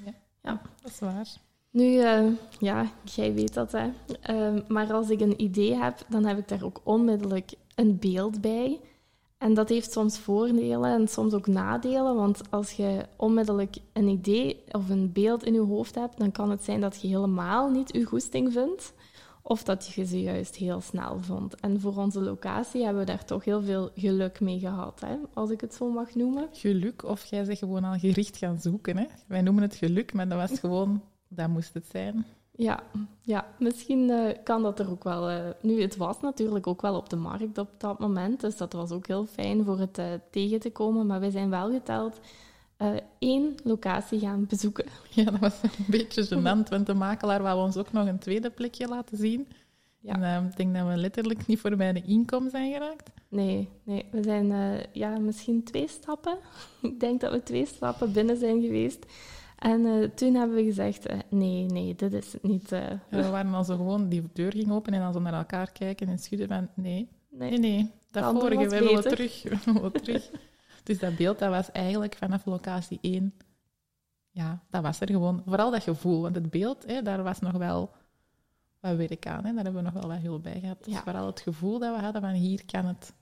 Ja, 0.05 0.13
ja, 0.41 0.61
dat 0.81 0.91
is 0.91 0.99
waar. 0.99 1.27
Nu, 1.71 1.83
uh, 1.83 2.27
ja, 2.59 2.91
jij 3.03 3.33
weet 3.33 3.53
dat, 3.53 3.71
hè. 3.71 3.89
Uh, 4.29 4.61
maar 4.67 4.93
als 4.93 5.09
ik 5.09 5.21
een 5.21 5.41
idee 5.41 5.75
heb, 5.75 6.05
dan 6.07 6.25
heb 6.25 6.37
ik 6.37 6.47
daar 6.47 6.63
ook 6.63 6.81
onmiddellijk 6.83 7.51
een 7.75 7.99
beeld 7.99 8.41
bij. 8.41 8.79
En 9.37 9.53
dat 9.53 9.69
heeft 9.69 9.91
soms 9.91 10.19
voordelen 10.19 10.91
en 10.91 11.07
soms 11.07 11.33
ook 11.33 11.47
nadelen. 11.47 12.15
Want 12.15 12.41
als 12.49 12.71
je 12.71 13.05
onmiddellijk 13.15 13.75
een 13.93 14.07
idee 14.07 14.63
of 14.71 14.89
een 14.89 15.11
beeld 15.11 15.43
in 15.43 15.53
je 15.53 15.59
hoofd 15.59 15.95
hebt, 15.95 16.17
dan 16.17 16.31
kan 16.31 16.49
het 16.49 16.63
zijn 16.63 16.81
dat 16.81 17.01
je 17.01 17.07
helemaal 17.07 17.69
niet 17.69 17.93
je 17.93 18.03
goesting 18.03 18.53
vindt. 18.53 18.93
Of 19.41 19.63
dat 19.63 19.87
je 19.87 20.05
ze 20.05 20.21
juist 20.21 20.55
heel 20.55 20.81
snel 20.81 21.19
vond. 21.19 21.55
En 21.55 21.79
voor 21.79 21.95
onze 21.97 22.21
locatie 22.21 22.83
hebben 22.83 23.01
we 23.05 23.11
daar 23.11 23.25
toch 23.25 23.45
heel 23.45 23.61
veel 23.61 23.89
geluk 23.95 24.39
mee 24.39 24.59
gehad, 24.59 24.99
hè? 24.99 25.15
als 25.33 25.49
ik 25.49 25.61
het 25.61 25.73
zo 25.73 25.89
mag 25.91 26.15
noemen. 26.15 26.47
Geluk, 26.51 27.03
of 27.03 27.25
jij 27.25 27.43
zegt 27.43 27.59
gewoon 27.59 27.83
al 27.83 27.97
gericht 27.97 28.37
gaan 28.37 28.59
zoeken. 28.59 28.97
Hè? 28.97 29.05
Wij 29.27 29.41
noemen 29.41 29.63
het 29.63 29.75
geluk, 29.75 30.13
maar 30.13 30.27
dat 30.29 30.49
was 30.49 30.59
gewoon 30.59 31.01
dat 31.35 31.47
moest 31.47 31.73
het 31.73 31.85
zijn. 31.91 32.25
Ja, 32.55 32.83
ja 33.21 33.47
misschien 33.59 34.09
uh, 34.09 34.29
kan 34.43 34.61
dat 34.61 34.79
er 34.79 34.89
ook 34.89 35.03
wel. 35.03 35.31
Uh, 35.31 35.37
nu, 35.61 35.81
het 35.81 35.97
was 35.97 36.21
natuurlijk 36.21 36.67
ook 36.67 36.81
wel 36.81 36.95
op 36.95 37.09
de 37.09 37.15
markt 37.15 37.57
op 37.57 37.69
dat 37.77 37.99
moment, 37.99 38.41
dus 38.41 38.57
dat 38.57 38.73
was 38.73 38.91
ook 38.91 39.07
heel 39.07 39.25
fijn 39.25 39.63
voor 39.63 39.79
het 39.79 39.97
uh, 39.97 40.05
tegen 40.31 40.59
te 40.59 40.71
komen. 40.71 41.05
Maar 41.05 41.19
we 41.19 41.31
zijn 41.31 41.49
wel 41.49 41.71
geteld 41.71 42.19
één 43.19 43.55
locatie 43.63 44.19
gaan 44.19 44.45
bezoeken. 44.45 44.85
Ja, 45.09 45.23
dat 45.23 45.39
was 45.39 45.63
een 45.63 45.85
beetje 45.87 46.25
gênant, 46.25 46.69
want 46.69 46.85
de 46.85 46.93
makelaar 46.93 47.41
wou 47.41 47.59
ons 47.59 47.77
ook 47.77 47.91
nog 47.91 48.07
een 48.07 48.19
tweede 48.19 48.49
plekje 48.49 48.87
laten 48.87 49.17
zien. 49.17 49.47
Ja. 49.99 50.21
En 50.21 50.45
ik 50.45 50.57
denk 50.57 50.75
dat 50.75 50.87
we 50.87 50.97
letterlijk 50.97 51.47
niet 51.47 51.59
voorbij 51.59 51.93
de 51.93 52.01
inkom 52.01 52.49
zijn 52.49 52.71
geraakt. 52.71 53.11
Nee, 53.27 53.69
nee. 53.83 54.05
we 54.11 54.23
zijn 54.23 54.53
ja, 54.91 55.19
misschien 55.19 55.63
twee 55.63 55.87
stappen. 55.87 56.37
ik 56.81 56.99
denk 56.99 57.21
dat 57.21 57.31
we 57.31 57.43
twee 57.43 57.65
stappen 57.65 58.11
binnen 58.11 58.37
zijn 58.37 58.61
geweest. 58.61 59.05
En 59.61 59.79
uh, 59.81 60.09
toen 60.09 60.35
hebben 60.35 60.55
we 60.55 60.63
gezegd, 60.63 61.11
uh, 61.11 61.19
nee, 61.29 61.65
nee, 61.65 61.95
dit 61.95 62.13
is 62.13 62.33
het 62.33 62.43
niet. 62.43 62.71
Uh. 62.71 62.87
we 63.09 63.29
waren 63.29 63.53
al 63.53 63.63
zo 63.63 63.75
gewoon, 63.75 64.09
die 64.09 64.23
deur 64.33 64.51
ging 64.51 64.71
open 64.71 64.93
en 64.93 64.99
dan 64.99 65.13
zo 65.13 65.19
naar 65.19 65.33
elkaar 65.33 65.71
kijken 65.71 66.07
en 66.07 66.19
schudden 66.19 66.47
van, 66.47 66.69
nee, 66.73 67.09
nee, 67.29 67.49
nee, 67.49 67.59
nee 67.59 67.91
dat 68.11 68.39
vorige, 68.39 68.67
we 68.67 68.79
willen 68.79 69.01
terug. 69.01 69.43
We 69.65 69.73
willen 69.73 69.91
terug. 69.91 70.29
dus 70.83 70.99
dat 70.99 71.15
beeld, 71.15 71.39
dat 71.39 71.49
was 71.49 71.71
eigenlijk 71.71 72.15
vanaf 72.15 72.45
locatie 72.45 72.99
1, 73.01 73.33
ja, 74.29 74.63
dat 74.69 74.81
was 74.81 74.99
er 74.99 75.09
gewoon. 75.09 75.41
Vooral 75.45 75.71
dat 75.71 75.83
gevoel, 75.83 76.21
want 76.21 76.35
het 76.35 76.49
beeld, 76.49 76.85
hè, 76.87 77.01
daar 77.01 77.23
was 77.23 77.39
nog 77.39 77.57
wel 77.57 77.91
wat 78.79 78.95
werk 78.95 79.27
aan. 79.27 79.45
Hè. 79.45 79.53
Daar 79.53 79.63
hebben 79.63 79.83
we 79.83 79.89
nog 79.91 80.01
wel 80.01 80.07
wat 80.07 80.21
hulp 80.21 80.43
bij 80.43 80.59
gehad. 80.59 80.83
Dus 80.83 80.93
Ja. 80.93 81.01
vooral 81.01 81.25
het 81.25 81.39
gevoel 81.39 81.79
dat 81.79 81.95
we 81.95 82.01
hadden 82.01 82.21
van 82.21 82.31
hier 82.31 82.65
kan 82.65 82.85
het 82.85 83.13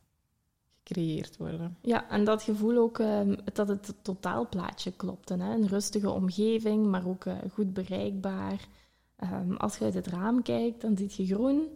gecreëerd 0.89 1.37
worden. 1.37 1.77
Ja, 1.81 2.09
en 2.09 2.23
dat 2.23 2.43
gevoel 2.43 2.77
ook 2.77 2.99
ehm, 2.99 3.35
dat 3.53 3.67
het 3.67 3.93
totaalplaatje 4.01 4.91
klopte. 4.91 5.33
Hè? 5.33 5.53
Een 5.53 5.67
rustige 5.67 6.09
omgeving, 6.09 6.85
maar 6.85 7.07
ook 7.07 7.25
eh, 7.25 7.35
goed 7.53 7.73
bereikbaar. 7.73 8.67
Ehm, 9.15 9.53
als 9.53 9.77
je 9.77 9.85
uit 9.85 9.93
het 9.93 10.07
raam 10.07 10.41
kijkt, 10.41 10.81
dan 10.81 10.97
zie 10.97 11.11
je 11.15 11.33
groen. 11.33 11.67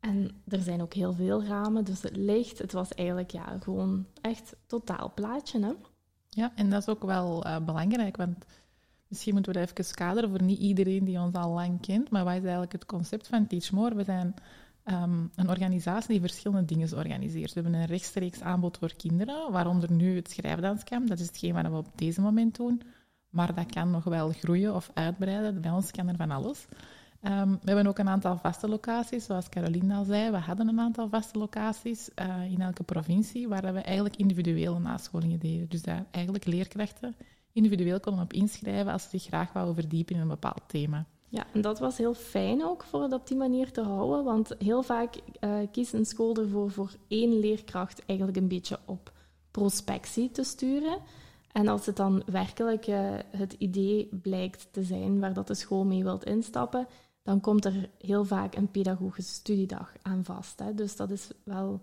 En 0.00 0.42
er 0.48 0.60
zijn 0.60 0.82
ook 0.82 0.94
heel 0.94 1.12
veel 1.12 1.44
ramen, 1.44 1.84
dus 1.84 2.02
het 2.02 2.16
licht. 2.16 2.58
Het 2.58 2.72
was 2.72 2.94
eigenlijk 2.94 3.30
ja, 3.30 3.58
gewoon 3.60 4.06
echt 4.20 4.56
totaalplaatje. 4.66 5.60
Hè? 5.60 5.72
Ja, 6.28 6.52
en 6.54 6.70
dat 6.70 6.80
is 6.80 6.88
ook 6.88 7.04
wel 7.04 7.44
eh, 7.44 7.64
belangrijk, 7.64 8.16
want 8.16 8.44
misschien 9.08 9.34
moeten 9.34 9.52
we 9.52 9.58
dat 9.58 9.68
even 9.68 9.94
kaderen 9.94 10.30
voor 10.30 10.42
niet 10.42 10.58
iedereen 10.58 11.04
die 11.04 11.18
ons 11.18 11.34
al 11.34 11.52
lang 11.52 11.80
kent. 11.80 12.10
Maar 12.10 12.24
wat 12.24 12.32
is 12.32 12.40
eigenlijk 12.40 12.72
het 12.72 12.86
concept 12.86 13.26
van 13.26 13.46
Teach 13.46 13.70
More? 13.70 13.94
We 13.94 14.04
zijn 14.04 14.34
ehm, 14.86 15.26
een 15.34 15.48
organisatie 15.48 16.08
die 16.08 16.20
verschillende 16.20 16.64
dingen 16.64 16.96
organiseert. 16.96 17.52
We 17.52 17.60
hebben 17.60 17.80
een 17.80 17.86
rechtstreeks 17.86 18.40
aanbod 18.40 18.78
voor 18.78 18.94
kinderen, 18.96 19.52
waaronder 19.52 19.92
nu 19.92 20.16
het 20.16 20.30
schrijfdanskamp. 20.30 21.08
Dat 21.08 21.18
is 21.18 21.26
hetgeen 21.26 21.54
wat 21.54 21.66
we 21.66 21.76
op 21.76 21.90
deze 21.94 22.20
moment 22.20 22.56
doen. 22.56 22.82
Maar 23.30 23.54
dat 23.54 23.72
kan 23.72 23.90
nog 23.90 24.04
wel 24.04 24.30
groeien 24.30 24.74
of 24.74 24.90
uitbreiden. 24.94 25.60
Bij 25.60 25.70
ons 25.70 25.90
kan 25.90 26.08
er 26.08 26.16
van 26.16 26.30
alles. 26.30 26.66
Ehm, 27.20 27.50
we 27.50 27.58
hebben 27.64 27.86
ook 27.86 27.98
een 27.98 28.08
aantal 28.08 28.38
vaste 28.38 28.68
locaties, 28.68 29.24
zoals 29.24 29.48
Caroline 29.48 29.94
al 29.94 30.04
zei. 30.04 30.30
We 30.30 30.36
hadden 30.36 30.68
een 30.68 30.80
aantal 30.80 31.08
vaste 31.08 31.38
locaties 31.38 32.14
eh, 32.14 32.52
in 32.52 32.60
elke 32.60 32.82
provincie, 32.82 33.48
waar 33.48 33.74
we 33.74 33.80
eigenlijk 33.80 34.16
individuele 34.16 34.78
nascholingen 34.78 35.38
deden. 35.38 35.68
Dus 35.68 35.82
daar 35.82 36.06
eigenlijk 36.10 36.44
leerkrachten 36.44 37.14
individueel 37.52 38.00
konden 38.00 38.24
op 38.24 38.32
inschrijven 38.32 38.92
als 38.92 39.02
ze 39.02 39.08
zich 39.08 39.22
graag 39.22 39.52
wouden 39.52 39.74
verdiepen 39.74 40.14
in 40.14 40.20
een 40.20 40.28
bepaald 40.28 40.62
thema. 40.66 41.06
Ja, 41.28 41.46
en 41.52 41.60
dat 41.60 41.78
was 41.78 41.98
heel 41.98 42.14
fijn 42.14 42.64
ook 42.64 42.82
voor 42.82 43.02
het 43.02 43.12
op 43.12 43.26
die 43.26 43.36
manier 43.36 43.72
te 43.72 43.80
houden, 43.80 44.24
want 44.24 44.54
heel 44.58 44.82
vaak 44.82 45.14
eh, 45.40 45.58
kiest 45.72 45.92
een 45.92 46.04
school 46.04 46.36
ervoor 46.36 46.70
voor 46.70 46.90
één 47.08 47.38
leerkracht 47.38 48.04
eigenlijk 48.04 48.38
een 48.38 48.48
beetje 48.48 48.78
op 48.84 49.12
prospectie 49.50 50.30
te 50.30 50.42
sturen. 50.42 50.98
En 51.52 51.68
als 51.68 51.86
het 51.86 51.96
dan 51.96 52.22
werkelijk 52.26 52.86
eh, 52.86 53.14
het 53.30 53.52
idee 53.52 54.08
blijkt 54.22 54.68
te 54.72 54.82
zijn 54.82 55.20
waar 55.20 55.32
dat 55.32 55.46
de 55.46 55.54
school 55.54 55.84
mee 55.84 56.02
wilt 56.02 56.24
instappen, 56.24 56.86
dan 57.22 57.40
komt 57.40 57.64
er 57.64 57.90
heel 57.98 58.24
vaak 58.24 58.54
een 58.54 58.70
pedagogische 58.70 59.32
studiedag 59.32 59.92
aan 60.02 60.24
vast. 60.24 60.58
Hè. 60.58 60.74
Dus 60.74 60.96
dat 60.96 61.10
is 61.10 61.30
wel 61.44 61.80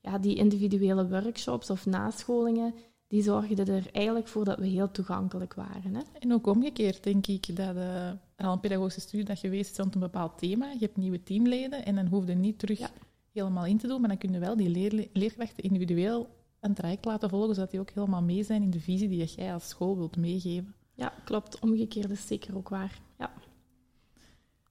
ja, 0.00 0.18
die 0.18 0.36
individuele 0.36 1.08
workshops 1.08 1.70
of 1.70 1.86
nascholingen, 1.86 2.74
die 3.08 3.22
zorgden 3.22 3.66
er 3.66 3.86
eigenlijk 3.92 4.28
voor 4.28 4.44
dat 4.44 4.58
we 4.58 4.66
heel 4.66 4.90
toegankelijk 4.90 5.54
waren. 5.54 5.94
Hè. 5.94 6.02
En 6.18 6.32
ook 6.32 6.46
omgekeerd 6.46 7.02
denk 7.02 7.26
ik 7.26 7.56
dat 7.56 7.76
eh, 7.76 8.10
al 8.36 8.52
een 8.52 8.60
pedagogische 8.60 9.00
studiedag 9.00 9.40
geweest 9.40 9.70
is 9.70 9.76
rond 9.76 9.94
een 9.94 10.00
bepaald 10.00 10.38
thema. 10.38 10.70
Je 10.70 10.78
hebt 10.78 10.96
nieuwe 10.96 11.22
teamleden 11.22 11.84
en 11.84 11.94
dan 11.94 12.06
hoef 12.06 12.26
je 12.26 12.34
niet 12.34 12.58
terug 12.58 12.78
Ja. 12.78 12.90
helemaal 13.32 13.66
in 13.66 13.78
te 13.78 13.86
doen, 13.86 14.00
maar 14.00 14.08
dan 14.08 14.18
kun 14.18 14.32
je 14.32 14.38
wel 14.38 14.56
die 14.56 15.08
leerkrachten 15.12 15.62
individueel 15.64 16.28
een 16.60 16.74
traject 16.74 17.04
laten 17.04 17.28
volgen, 17.30 17.54
zodat 17.54 17.70
die 17.70 17.80
ook 17.80 17.90
helemaal 17.90 18.22
mee 18.22 18.42
zijn 18.42 18.62
in 18.62 18.70
de 18.70 18.80
visie 18.80 19.08
die 19.08 19.24
jij 19.24 19.52
als 19.54 19.68
school 19.68 19.96
wilt 19.96 20.16
meegeven. 20.16 20.74
Ja, 20.94 21.12
klopt. 21.24 21.58
Omgekeerd 21.60 22.10
is 22.10 22.26
zeker 22.26 22.56
ook 22.56 22.68
waar. 22.68 23.00
Ja. 23.18 23.30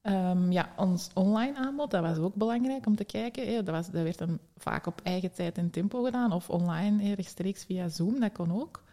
Ehm, 0.03 0.51
ja, 0.51 0.69
ons 0.77 1.09
online 1.13 1.55
aanbod, 1.55 1.91
dat 1.91 2.01
was 2.01 2.17
ook 2.17 2.35
belangrijk 2.35 2.85
om 2.85 2.95
te 2.95 3.03
kijken. 3.03 3.65
Dat, 3.65 3.75
was, 3.75 3.89
dat 3.89 4.03
werd 4.03 4.17
dan 4.17 4.39
vaak 4.57 4.85
op 4.85 5.01
eigen 5.03 5.33
tijd 5.33 5.57
en 5.57 5.69
tempo 5.69 6.03
gedaan, 6.03 6.31
of 6.31 6.49
online, 6.49 7.13
rechtstreeks 7.13 7.63
via 7.63 7.89
Zoom, 7.89 8.19
dat 8.19 8.31
kon 8.31 8.61
ook. 8.61 8.83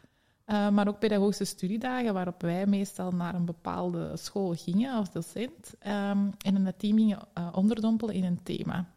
Eh, 0.44 0.68
maar 0.68 0.88
ook 0.88 0.98
pedagogische 0.98 1.44
studiedagen, 1.44 2.14
waarop 2.14 2.42
wij 2.42 2.66
meestal 2.66 3.10
naar 3.10 3.34
een 3.34 3.44
bepaalde 3.44 4.16
school 4.16 4.54
gingen 4.54 4.92
als 4.92 5.12
docent 5.12 5.74
ehm, 5.78 6.28
en 6.38 6.56
in 6.56 6.66
het 6.66 6.78
team 6.78 6.96
gingen 6.96 7.18
eh, 7.32 7.48
onderdompelen 7.54 8.14
in 8.14 8.24
een 8.24 8.42
thema. 8.42 8.88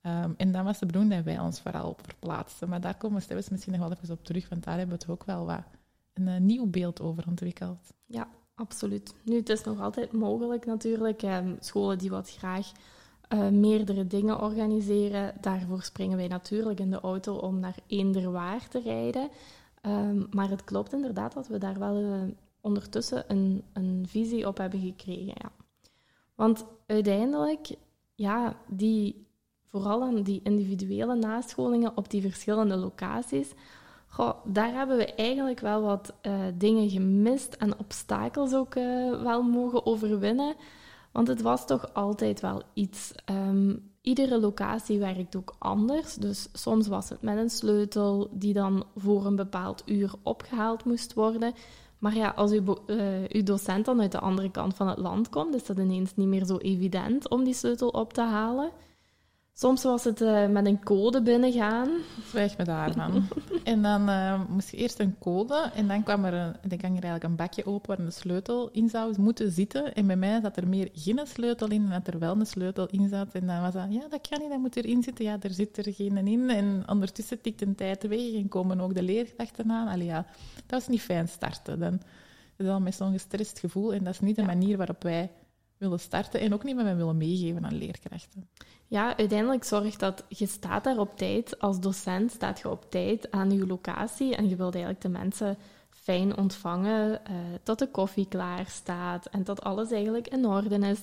Ehm, 0.00 0.32
en 0.36 0.52
dan 0.52 0.64
was 0.64 0.78
de 0.78 0.86
bedoeling 0.86 1.14
dat 1.14 1.24
wij 1.24 1.38
ons 1.38 1.60
vooral 1.60 1.88
op 1.88 2.00
verplaatsten. 2.04 2.68
Maar 2.68 2.80
daar 2.80 2.96
komen 2.96 3.22
we 3.28 3.44
misschien 3.50 3.72
nog 3.72 3.88
wel 3.88 3.92
even 3.92 4.14
op 4.14 4.24
terug, 4.24 4.48
want 4.48 4.64
daar 4.64 4.78
hebben 4.78 4.96
we 4.96 5.02
het 5.02 5.12
ook 5.12 5.24
wel 5.24 5.46
wat 5.46 5.64
een 6.14 6.28
eh, 6.28 6.40
nieuw 6.40 6.66
beeld 6.66 7.00
over 7.00 7.24
ontwikkeld. 7.26 7.92
Ja, 8.06 8.28
absoluut. 8.58 9.14
Nu, 9.22 9.36
het 9.36 9.48
is 9.48 9.64
nog 9.64 9.80
altijd 9.80 10.12
mogelijk 10.12 10.66
natuurlijk. 10.66 11.22
ehm, 11.22 11.54
scholen 11.60 11.98
die 11.98 12.10
wat 12.10 12.30
graag 12.30 12.72
eh, 13.28 13.48
meerdere 13.48 14.06
dingen 14.06 14.40
organiseren, 14.40 15.34
daarvoor 15.40 15.82
springen 15.82 16.16
wij 16.16 16.28
natuurlijk 16.28 16.80
in 16.80 16.90
de 16.90 17.00
auto 17.00 17.34
om 17.34 17.60
naar 17.60 17.76
Eenderwaar 17.86 18.68
te 18.68 18.80
rijden. 18.80 19.28
Ehm, 19.80 20.22
maar 20.30 20.48
het 20.50 20.64
klopt 20.64 20.92
inderdaad 20.92 21.32
dat 21.32 21.46
we 21.46 21.58
daar 21.58 21.78
wel 21.78 21.96
eh, 21.96 22.20
ondertussen 22.60 23.24
een, 23.28 23.62
een 23.72 24.04
visie 24.08 24.46
op 24.46 24.58
hebben 24.58 24.80
gekregen. 24.80 25.34
Ja. 25.34 25.50
Want 26.34 26.64
uiteindelijk, 26.86 27.68
ja, 28.14 28.56
die, 28.66 29.26
vooral 29.66 30.02
aan 30.02 30.22
die 30.22 30.40
individuele 30.42 31.14
nascholingen 31.14 31.96
op 31.96 32.10
die 32.10 32.22
verschillende 32.22 32.76
locaties, 32.76 33.52
Goh, 34.08 34.34
daar 34.44 34.72
hebben 34.72 34.96
we 34.96 35.14
eigenlijk 35.14 35.60
wel 35.60 35.82
wat 35.82 36.14
eh, 36.20 36.32
dingen 36.54 36.90
gemist 36.90 37.54
en 37.54 37.78
obstakels 37.78 38.54
ook 38.54 38.74
eh, 38.74 39.22
wel 39.22 39.42
mogen 39.42 39.86
overwinnen. 39.86 40.54
Want 41.12 41.28
het 41.28 41.42
was 41.42 41.66
toch 41.66 41.94
altijd 41.94 42.40
wel 42.40 42.62
iets. 42.74 43.12
Ehm, 43.24 43.76
iedere 44.02 44.40
locatie 44.40 44.98
werkt 44.98 45.36
ook 45.36 45.54
anders. 45.58 46.14
Dus 46.14 46.48
soms 46.52 46.86
was 46.86 47.08
het 47.08 47.22
met 47.22 47.36
een 47.36 47.50
sleutel 47.50 48.28
die 48.32 48.52
dan 48.52 48.84
voor 48.96 49.26
een 49.26 49.36
bepaald 49.36 49.82
uur 49.86 50.12
opgehaald 50.22 50.84
moest 50.84 51.14
worden. 51.14 51.54
Maar 51.98 52.16
ja, 52.16 52.28
als 52.36 52.50
uw, 52.50 52.76
eh, 52.86 53.24
uw 53.28 53.42
docent 53.42 53.84
dan 53.84 54.00
uit 54.00 54.12
de 54.12 54.20
andere 54.20 54.50
kant 54.50 54.74
van 54.74 54.88
het 54.88 54.98
land 54.98 55.28
komt, 55.28 55.54
is 55.54 55.66
dat 55.66 55.78
ineens 55.78 56.16
niet 56.16 56.28
meer 56.28 56.44
zo 56.44 56.56
evident 56.56 57.28
om 57.28 57.44
die 57.44 57.54
sleutel 57.54 57.88
op 57.88 58.12
te 58.12 58.20
halen. 58.22 58.70
Soms 59.60 59.82
was 59.82 60.04
het 60.04 60.20
eh, 60.20 60.46
met 60.46 60.66
een 60.66 60.82
code 60.84 61.22
binnengaan. 61.22 61.88
Zwijg 62.26 62.56
me 62.56 62.64
daar, 62.64 62.96
man. 62.96 63.26
en 63.64 63.82
dan 63.82 64.08
eh, 64.08 64.40
moest 64.48 64.70
je 64.70 64.76
eerst 64.76 64.98
een 64.98 65.18
code 65.18 65.70
en 65.74 65.88
dan 65.88 66.02
kwam 66.02 66.24
er 66.24 66.34
een, 66.34 66.52
dan 66.52 66.78
ging 66.78 66.82
er 66.82 66.88
eigenlijk 67.04 67.24
een 67.24 67.36
bakje 67.36 67.66
open 67.66 67.96
waar 67.96 68.06
een 68.06 68.12
sleutel 68.12 68.70
in 68.70 68.88
zou 68.88 69.20
moeten 69.20 69.50
zitten. 69.52 69.94
En 69.94 70.06
bij 70.06 70.16
mij 70.16 70.40
zat 70.40 70.56
er 70.56 70.68
meer 70.68 70.88
geen 70.92 71.20
sleutel 71.24 71.68
in 71.68 71.84
en 71.84 71.90
dat 71.90 72.14
er 72.14 72.18
wel 72.18 72.36
een 72.36 72.46
sleutel 72.46 72.86
in 72.86 73.08
zat. 73.08 73.32
En 73.32 73.46
dan 73.46 73.60
was 73.60 73.72
dat, 73.72 73.86
ja, 73.90 74.08
dat 74.08 74.28
kan 74.28 74.40
niet, 74.40 74.50
dat 74.50 74.58
moet 74.58 74.76
erin 74.76 75.02
zitten. 75.02 75.24
Ja, 75.24 75.36
er 75.40 75.52
zit 75.52 75.86
er 75.86 75.92
geen 75.92 76.26
in. 76.26 76.50
En 76.50 76.82
ondertussen 76.86 77.40
tikt 77.40 77.62
een 77.62 77.74
tijd 77.74 78.08
weg 78.08 78.34
en 78.34 78.48
komen 78.48 78.80
ook 78.80 78.94
de 78.94 79.02
leerkrachten 79.02 79.70
aan. 79.70 79.88
Allee, 79.88 80.06
ja, 80.06 80.26
dat 80.54 80.80
was 80.80 80.88
niet 80.88 81.02
fijn 81.02 81.28
starten. 81.28 81.78
Dan 81.78 82.00
is 82.56 82.66
dat 82.66 82.80
met 82.80 82.94
zo'n 82.94 83.12
gestrest 83.12 83.58
gevoel 83.58 83.94
en 83.94 84.04
dat 84.04 84.12
is 84.14 84.20
niet 84.20 84.36
de 84.36 84.42
Ja. 84.42 84.46
manier 84.46 84.76
waarop 84.76 85.02
wij 85.02 85.30
willen 85.78 86.00
starten 86.00 86.40
en 86.40 86.54
ook 86.54 86.64
niet 86.64 86.76
wij 86.76 86.96
willen 86.96 87.16
meegeven 87.16 87.64
aan 87.64 87.78
leerkrachten. 87.78 88.48
Ja, 88.86 89.16
uiteindelijk 89.16 89.64
zorgt 89.64 90.00
dat 90.00 90.24
je 90.28 90.46
staat 90.46 90.84
daar 90.84 90.98
op 90.98 91.16
tijd. 91.16 91.60
Als 91.60 91.80
docent 91.80 92.32
staat 92.32 92.58
je 92.58 92.70
op 92.70 92.90
tijd 92.90 93.30
aan 93.30 93.50
je 93.50 93.66
locatie 93.66 94.36
en 94.36 94.48
je 94.48 94.56
wilt 94.56 94.74
eigenlijk 94.74 95.02
de 95.02 95.08
mensen 95.08 95.56
fijn 95.90 96.36
ontvangen, 96.36 97.24
eh, 97.24 97.34
tot 97.62 97.78
de 97.78 97.90
koffie 97.90 98.28
klaar 98.28 98.66
staat 98.66 99.26
en 99.26 99.44
dat 99.44 99.62
alles 99.62 99.90
eigenlijk 99.90 100.28
in 100.28 100.46
orde 100.46 100.78
is. 100.78 101.00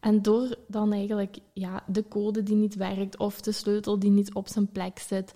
En 0.00 0.22
door 0.22 0.56
dan 0.66 0.92
eigenlijk 0.92 1.38
ja, 1.52 1.82
de 1.86 2.08
code 2.08 2.42
die 2.42 2.56
niet 2.56 2.74
werkt 2.74 3.16
of 3.16 3.40
de 3.40 3.52
sleutel 3.52 3.98
die 3.98 4.10
niet 4.10 4.34
op 4.34 4.48
zijn 4.48 4.72
plek 4.72 4.98
zit 4.98 5.32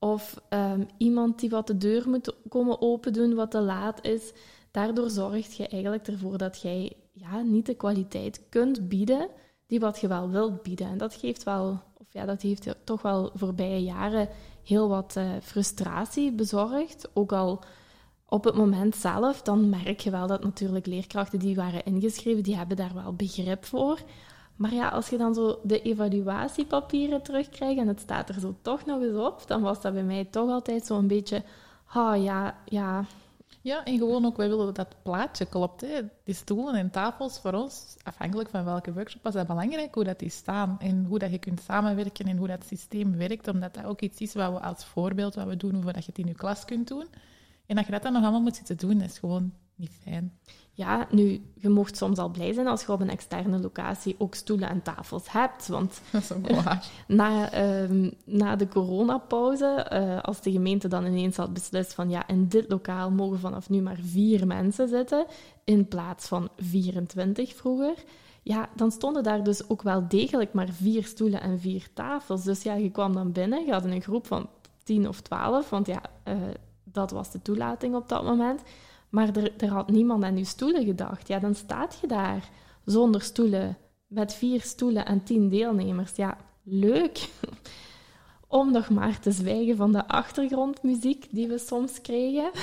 of 0.00 0.40
ehm, 0.48 0.84
iemand 0.96 1.40
die 1.40 1.50
wat 1.50 1.66
de 1.66 1.76
deur 1.76 2.08
moet 2.08 2.34
komen 2.48 2.80
open 2.80 3.12
doen 3.12 3.34
wat 3.34 3.50
te 3.50 3.60
laat 3.60 4.04
is, 4.04 4.32
daardoor 4.70 5.10
zorgt 5.10 5.56
je 5.56 5.68
eigenlijk 5.68 6.06
ervoor 6.06 6.38
dat 6.38 6.60
jij 6.60 6.96
ja, 7.20 7.40
niet 7.40 7.66
de 7.66 7.74
kwaliteit 7.74 8.42
kunt 8.48 8.88
bieden 8.88 9.28
die 9.66 9.80
wat 9.80 10.00
je 10.00 10.08
wel 10.08 10.30
wilt 10.30 10.62
bieden. 10.62 10.86
En 10.86 10.98
dat 10.98 11.14
geeft 11.14 11.42
wel, 11.42 11.80
of 11.94 12.06
ja, 12.10 12.24
dat 12.24 12.42
heeft 12.42 12.74
toch 12.84 13.02
wel 13.02 13.30
voorbije 13.34 13.82
jaren 13.82 14.28
heel 14.64 14.88
wat 14.88 15.16
eh, 15.16 15.30
frustratie 15.42 16.32
bezorgd. 16.32 17.08
Ook 17.12 17.32
al 17.32 17.62
op 18.26 18.44
het 18.44 18.54
moment 18.54 18.96
zelf, 18.96 19.42
dan 19.42 19.68
merk 19.68 20.00
je 20.00 20.10
wel 20.10 20.26
dat 20.26 20.44
natuurlijk 20.44 20.86
leerkrachten 20.86 21.38
die 21.38 21.56
waren 21.56 21.84
ingeschreven, 21.84 22.42
die 22.42 22.56
hebben 22.56 22.76
daar 22.76 22.94
wel 22.94 23.14
begrip 23.14 23.64
voor. 23.64 23.98
Maar 24.56 24.74
ja, 24.74 24.88
als 24.88 25.08
je 25.08 25.16
dan 25.16 25.34
zo 25.34 25.58
de 25.62 25.82
evaluatiepapieren 25.82 27.22
terugkrijgt 27.22 27.80
en 27.80 27.88
het 27.88 28.00
staat 28.00 28.28
er 28.28 28.40
zo 28.40 28.54
toch 28.62 28.84
nog 28.84 29.02
eens 29.02 29.16
op, 29.16 29.42
dan 29.46 29.62
was 29.62 29.80
dat 29.80 29.92
bij 29.92 30.02
mij 30.02 30.24
toch 30.24 30.50
altijd 30.50 30.86
zo'n 30.86 31.06
beetje, 31.06 31.42
ah 31.86 32.22
ja, 32.22 32.58
ja, 32.64 33.04
Ja, 33.62 33.84
en 33.84 33.98
gewoon 33.98 34.24
ook, 34.24 34.36
wij 34.36 34.48
willen 34.48 34.66
dat 34.66 34.74
dat 34.74 35.02
plaatje 35.02 35.46
klopt. 35.46 35.80
Hè. 35.80 36.00
Die 36.24 36.34
stoelen 36.34 36.74
en 36.74 36.90
tafels 36.90 37.38
voor 37.38 37.52
ons, 37.52 37.96
afhankelijk 38.02 38.48
van 38.48 38.64
welke 38.64 38.92
workshop, 38.92 39.22
was 39.22 39.34
dat 39.34 39.46
belangrijk 39.46 39.94
hoe 39.94 40.04
dat 40.04 40.18
die 40.18 40.30
staan 40.30 40.76
en 40.78 41.04
hoe 41.04 41.18
dat 41.18 41.30
je 41.30 41.38
kunt 41.38 41.60
samenwerken 41.60 42.26
en 42.26 42.36
hoe 42.36 42.46
dat 42.46 42.64
systeem 42.64 43.16
werkt, 43.16 43.48
omdat 43.48 43.74
dat 43.74 43.84
ook 43.84 44.00
iets 44.00 44.20
is 44.20 44.34
wat 44.34 44.52
we 44.52 44.60
als 44.60 44.84
voorbeeld 44.84 45.34
wat 45.34 45.46
we 45.46 45.56
doen, 45.56 45.74
hoe 45.74 45.92
dat 45.92 46.04
je 46.04 46.10
het 46.10 46.18
in 46.18 46.26
je 46.26 46.34
klas 46.34 46.64
kunt 46.64 46.88
doen. 46.88 47.06
En 47.66 47.76
dat 47.76 47.84
je 47.84 47.92
dat 47.92 48.02
dan 48.02 48.12
nog 48.12 48.22
allemaal 48.22 48.40
moet 48.40 48.56
zitten 48.56 48.76
doen, 48.76 49.00
is 49.00 49.18
gewoon 49.18 49.52
niet 49.74 49.92
fijn. 50.02 50.38
Ja, 50.72 51.06
nu, 51.10 51.42
je 51.54 51.68
mocht 51.68 51.96
soms 51.96 52.18
al 52.18 52.28
blij 52.28 52.52
zijn 52.52 52.66
als 52.66 52.84
je 52.84 52.92
op 52.92 53.00
een 53.00 53.10
externe 53.10 53.58
locatie 53.58 54.14
ook 54.18 54.34
stoelen 54.34 54.68
en 54.68 54.82
tafels 54.82 55.32
hebt. 55.32 55.68
Want 55.68 56.00
Dat 56.12 56.22
is 56.22 56.32
ook 56.32 56.46
wel 56.46 56.62
waar. 56.62 56.86
na, 57.06 57.52
ehm, 57.52 58.10
na 58.24 58.56
de 58.56 58.68
coronapauze, 58.68 59.66
eh, 59.66 60.20
als 60.20 60.40
de 60.40 60.50
gemeente 60.50 60.88
dan 60.88 61.06
ineens 61.06 61.36
had 61.36 61.52
beslist 61.52 61.94
van 61.94 62.10
ja, 62.10 62.26
in 62.26 62.48
dit 62.48 62.64
lokaal 62.68 63.10
mogen 63.10 63.38
vanaf 63.38 63.68
nu 63.68 63.80
maar 63.80 63.98
vier 64.00 64.46
mensen 64.46 64.88
zitten, 64.88 65.26
in 65.64 65.88
plaats 65.88 66.28
van 66.28 66.48
24 66.56 67.54
vroeger, 67.54 67.94
ja, 68.42 68.68
dan 68.76 68.90
stonden 68.90 69.22
daar 69.22 69.42
dus 69.42 69.68
ook 69.68 69.82
wel 69.82 70.08
degelijk 70.08 70.52
maar 70.52 70.68
vier 70.68 71.04
stoelen 71.04 71.40
en 71.40 71.60
vier 71.60 71.88
tafels. 71.94 72.44
Dus 72.44 72.62
ja, 72.62 72.74
je 72.74 72.90
kwam 72.90 73.14
dan 73.14 73.32
binnen, 73.32 73.64
je 73.64 73.72
had 73.72 73.84
een 73.84 74.02
groep 74.02 74.26
van 74.26 74.48
tien 74.82 75.08
of 75.08 75.20
twaalf, 75.20 75.70
want 75.70 75.86
ja, 75.86 76.02
uh, 76.28 76.34
dat 76.84 77.10
was 77.10 77.30
de 77.30 77.42
toelating 77.42 77.94
op 77.94 78.08
dat 78.08 78.24
moment. 78.24 78.62
Maar 79.10 79.36
er, 79.36 79.52
er 79.56 79.68
had 79.68 79.90
niemand 79.90 80.24
aan 80.24 80.36
je 80.36 80.44
stoelen 80.44 80.84
gedacht. 80.84 81.28
Ja, 81.28 81.38
dan 81.38 81.54
staat 81.54 81.98
je 82.00 82.06
daar 82.06 82.50
zonder 82.84 83.22
stoelen, 83.22 83.76
met 84.06 84.34
vier 84.34 84.60
stoelen 84.60 85.06
en 85.06 85.22
tien 85.22 85.48
deelnemers. 85.48 86.16
Ja, 86.16 86.36
leuk. 86.62 87.28
Om 88.48 88.72
nog 88.72 88.90
maar 88.90 89.20
te 89.20 89.30
zwijgen 89.30 89.76
van 89.76 89.92
de 89.92 90.08
achtergrondmuziek 90.08 91.26
die 91.30 91.48
we 91.48 91.58
soms 91.58 92.00
kregen. 92.00 92.50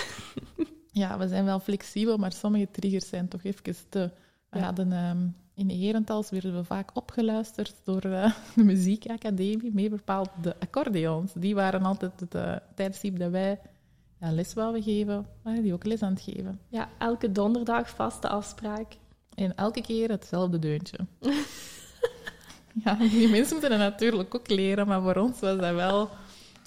Ja, 0.92 1.18
we 1.18 1.28
zijn 1.28 1.46
wel 1.46 1.60
flexibel, 1.60 2.18
maar 2.18 2.32
sommige 2.32 2.68
triggers 2.72 3.08
zijn 3.08 3.28
toch 3.28 3.44
even 3.44 3.76
te... 3.90 4.12
We 4.50 4.60
hadden 4.60 4.92
um, 4.92 5.36
in 5.54 5.70
Herentals 5.70 6.30
werden 6.30 6.56
we 6.56 6.64
vaak 6.64 6.90
opgeluisterd 6.94 7.76
door 7.84 8.06
uh, 8.06 8.34
de 8.56 8.64
muziekacademie, 8.64 9.74
meer 9.74 9.90
bepaald 9.90 10.30
de 10.42 10.56
accordeons. 10.60 11.34
Die 11.34 11.56
waren 11.56 11.84
altijd 11.84 12.20
het 12.20 12.36
uh, 12.36 12.56
tijdstip 12.76 13.20
dat 13.20 13.32
wij 13.32 13.60
ja, 14.20 14.32
les 14.32 14.54
wouden 14.54 14.84
geven, 14.84 15.26
die 15.44 15.74
ook 15.74 15.86
les 15.86 16.02
aan 16.02 16.14
het 16.14 16.22
geven. 16.22 16.60
Ja, 16.68 16.90
elke 16.98 17.32
donderdag 17.32 17.90
vaste 17.90 18.28
afspraak. 18.28 18.98
En 19.34 19.56
elke 19.56 19.82
keer 19.82 20.10
hetzelfde 20.10 20.60
deuntje. 20.60 20.98
ja, 22.84 22.96
die 22.96 23.30
mensen 23.30 23.58
moeten 23.60 23.72
het 23.72 23.80
natuurlijk 23.80 24.36
ook 24.36 24.50
leren, 24.50 24.88
maar 24.88 25.02
voor 25.02 25.16
ons 25.16 25.40
was 25.40 25.60
dat 25.60 25.74
wel 25.74 26.10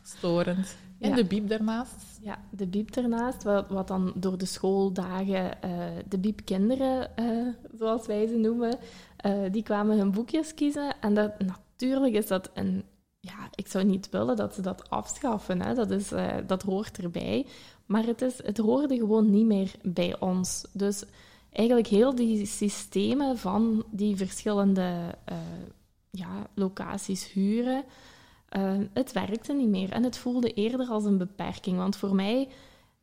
storend. 0.02 0.76
En 1.00 1.14
de 1.14 1.24
biep 1.24 1.48
daarnaast. 1.48 2.18
Ja, 2.22 2.38
de 2.50 2.66
biep 2.66 2.92
daarnaast, 2.92 3.42
wat, 3.42 3.68
wat 3.68 3.88
dan 3.88 4.12
door 4.14 4.38
de 4.38 4.44
schooldagen 4.44 5.58
uh, 5.64 5.84
de 6.08 6.18
biepkinderen, 6.18 7.10
uh, 7.16 7.48
zoals 7.78 8.06
wij 8.06 8.26
ze 8.26 8.36
noemen, 8.36 8.78
uh, 9.26 9.32
die 9.50 9.62
kwamen 9.62 9.98
hun 9.98 10.10
boekjes 10.10 10.54
kiezen. 10.54 10.94
En 11.00 11.14
dat, 11.14 11.38
natuurlijk 11.38 12.14
is 12.14 12.26
dat 12.26 12.50
een... 12.54 12.84
Ja, 13.20 13.48
ik 13.54 13.68
zou 13.68 13.84
niet 13.84 14.10
willen 14.10 14.36
dat 14.36 14.54
ze 14.54 14.62
dat 14.62 14.90
afschaffen, 14.90 15.62
hè. 15.62 15.74
Dat, 15.74 15.90
is, 15.90 16.08
dat 16.46 16.62
hoort 16.62 16.98
erbij. 16.98 17.46
Maar 17.86 18.04
het, 18.06 18.22
is, 18.22 18.42
het 18.42 18.58
hoorde 18.58 18.96
gewoon 18.96 19.30
niet 19.30 19.46
meer 19.46 19.74
bij 19.82 20.20
ons. 20.20 20.66
Dus 20.72 21.04
eigenlijk 21.52 21.86
heel 21.86 22.14
die 22.14 22.46
systemen 22.46 23.38
van 23.38 23.84
die 23.90 24.16
verschillende 24.16 25.14
ja, 26.10 26.46
locaties 26.54 27.32
huren... 27.32 27.84
Uh, 28.56 28.72
het 28.92 29.12
werkte 29.12 29.52
niet 29.52 29.68
meer 29.68 29.92
en 29.92 30.02
het 30.02 30.18
voelde 30.18 30.52
eerder 30.52 30.86
als 30.86 31.04
een 31.04 31.18
beperking. 31.18 31.76
Want 31.76 31.96
voor 31.96 32.14
mij 32.14 32.48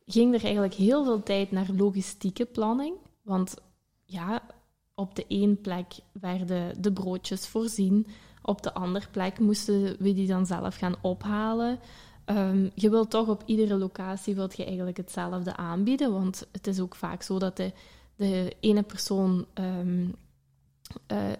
ging 0.06 0.34
er 0.34 0.42
eigenlijk 0.42 0.74
heel 0.74 1.04
veel 1.04 1.22
tijd 1.22 1.50
naar 1.50 1.66
logistieke 1.76 2.44
planning. 2.44 2.94
Want 3.22 3.54
ja, 4.04 4.42
op 4.94 5.14
de 5.14 5.24
ene 5.28 5.54
plek 5.54 5.92
werden 6.12 6.82
de 6.82 6.92
broodjes 6.92 7.46
voorzien, 7.46 8.06
op 8.42 8.62
de 8.62 8.72
andere 8.72 9.06
plek 9.10 9.38
moesten 9.38 9.96
we 9.98 10.14
die 10.14 10.26
dan 10.26 10.46
zelf 10.46 10.76
gaan 10.76 10.96
ophalen. 11.00 11.78
Um, 12.26 12.70
je 12.74 12.90
wilt 12.90 13.10
toch 13.10 13.28
op 13.28 13.42
iedere 13.46 13.76
locatie 13.76 14.34
wilt 14.34 14.56
je 14.56 14.64
eigenlijk 14.64 14.96
hetzelfde 14.96 15.56
aanbieden, 15.56 16.12
want 16.12 16.46
het 16.52 16.66
is 16.66 16.80
ook 16.80 16.94
vaak 16.94 17.22
zo 17.22 17.38
dat 17.38 17.56
de, 17.56 17.72
de 18.16 18.56
ene 18.60 18.82
persoon 18.82 19.46
um, 19.54 20.14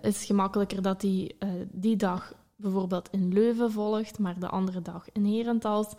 is 0.02 0.24
gemakkelijker 0.24 0.82
dat 0.82 1.00
die 1.00 1.36
uh, 1.38 1.50
die 1.72 1.96
dag 1.96 2.32
bijvoorbeeld 2.56 3.08
in 3.10 3.32
Leuven 3.32 3.72
volgt, 3.72 4.18
maar 4.18 4.38
de 4.38 4.48
andere 4.48 4.82
dag 4.82 5.06
in 5.12 5.24
Herentals. 5.24 5.94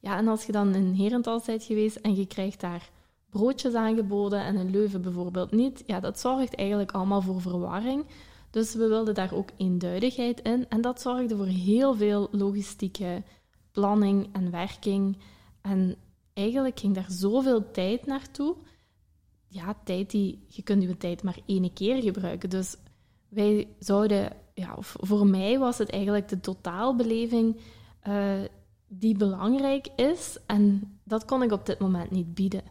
Ja, 0.00 0.16
en 0.16 0.28
als 0.28 0.44
je 0.44 0.52
dan 0.52 0.74
in 0.74 0.94
Herentals 0.94 1.44
bent 1.44 1.62
geweest 1.62 1.96
en 1.96 2.14
je 2.14 2.26
krijgt 2.26 2.60
daar 2.60 2.90
broodjes 3.30 3.74
aangeboden 3.74 4.44
en 4.44 4.56
in 4.56 4.70
Leuven 4.70 5.02
bijvoorbeeld 5.02 5.50
niet, 5.50 5.82
ja, 5.86 6.00
dat 6.00 6.20
zorgt 6.20 6.54
eigenlijk 6.54 6.92
allemaal 6.92 7.22
voor 7.22 7.40
verwarring. 7.40 8.04
Dus 8.50 8.74
we 8.74 8.88
wilden 8.88 9.14
daar 9.14 9.34
ook 9.34 9.50
eenduidigheid 9.56 10.40
in. 10.40 10.68
En 10.68 10.80
dat 10.80 11.00
zorgde 11.00 11.36
voor 11.36 11.46
heel 11.46 11.94
veel 11.94 12.28
logistieke 12.30 13.22
planning 13.72 14.28
en 14.32 14.50
werking. 14.50 15.18
En 15.60 15.96
eigenlijk 16.32 16.78
ging 16.80 16.94
daar 16.94 17.10
zoveel 17.10 17.70
tijd 17.70 18.06
naartoe. 18.06 18.56
Ja, 19.48 19.76
tijd 19.84 20.10
die... 20.10 20.44
Je 20.48 20.62
kunt 20.62 20.82
je 20.82 20.96
tijd 20.96 21.22
maar 21.22 21.38
één 21.46 21.72
keer 21.72 22.02
gebruiken. 22.02 22.50
Dus 22.50 22.76
wij 23.28 23.68
zouden 23.78 24.32
ja, 24.60 24.74
voor 24.78 25.26
mij 25.26 25.58
was 25.58 25.78
het 25.78 25.90
eigenlijk 25.90 26.28
de 26.28 26.40
totaalbeleving 26.40 27.56
uh, 28.08 28.34
die 28.88 29.16
belangrijk 29.16 29.88
is. 29.96 30.38
En 30.46 30.98
dat 31.04 31.24
kon 31.24 31.42
ik 31.42 31.52
op 31.52 31.66
dit 31.66 31.78
moment 31.78 32.10
niet 32.10 32.34
bieden. 32.34 32.62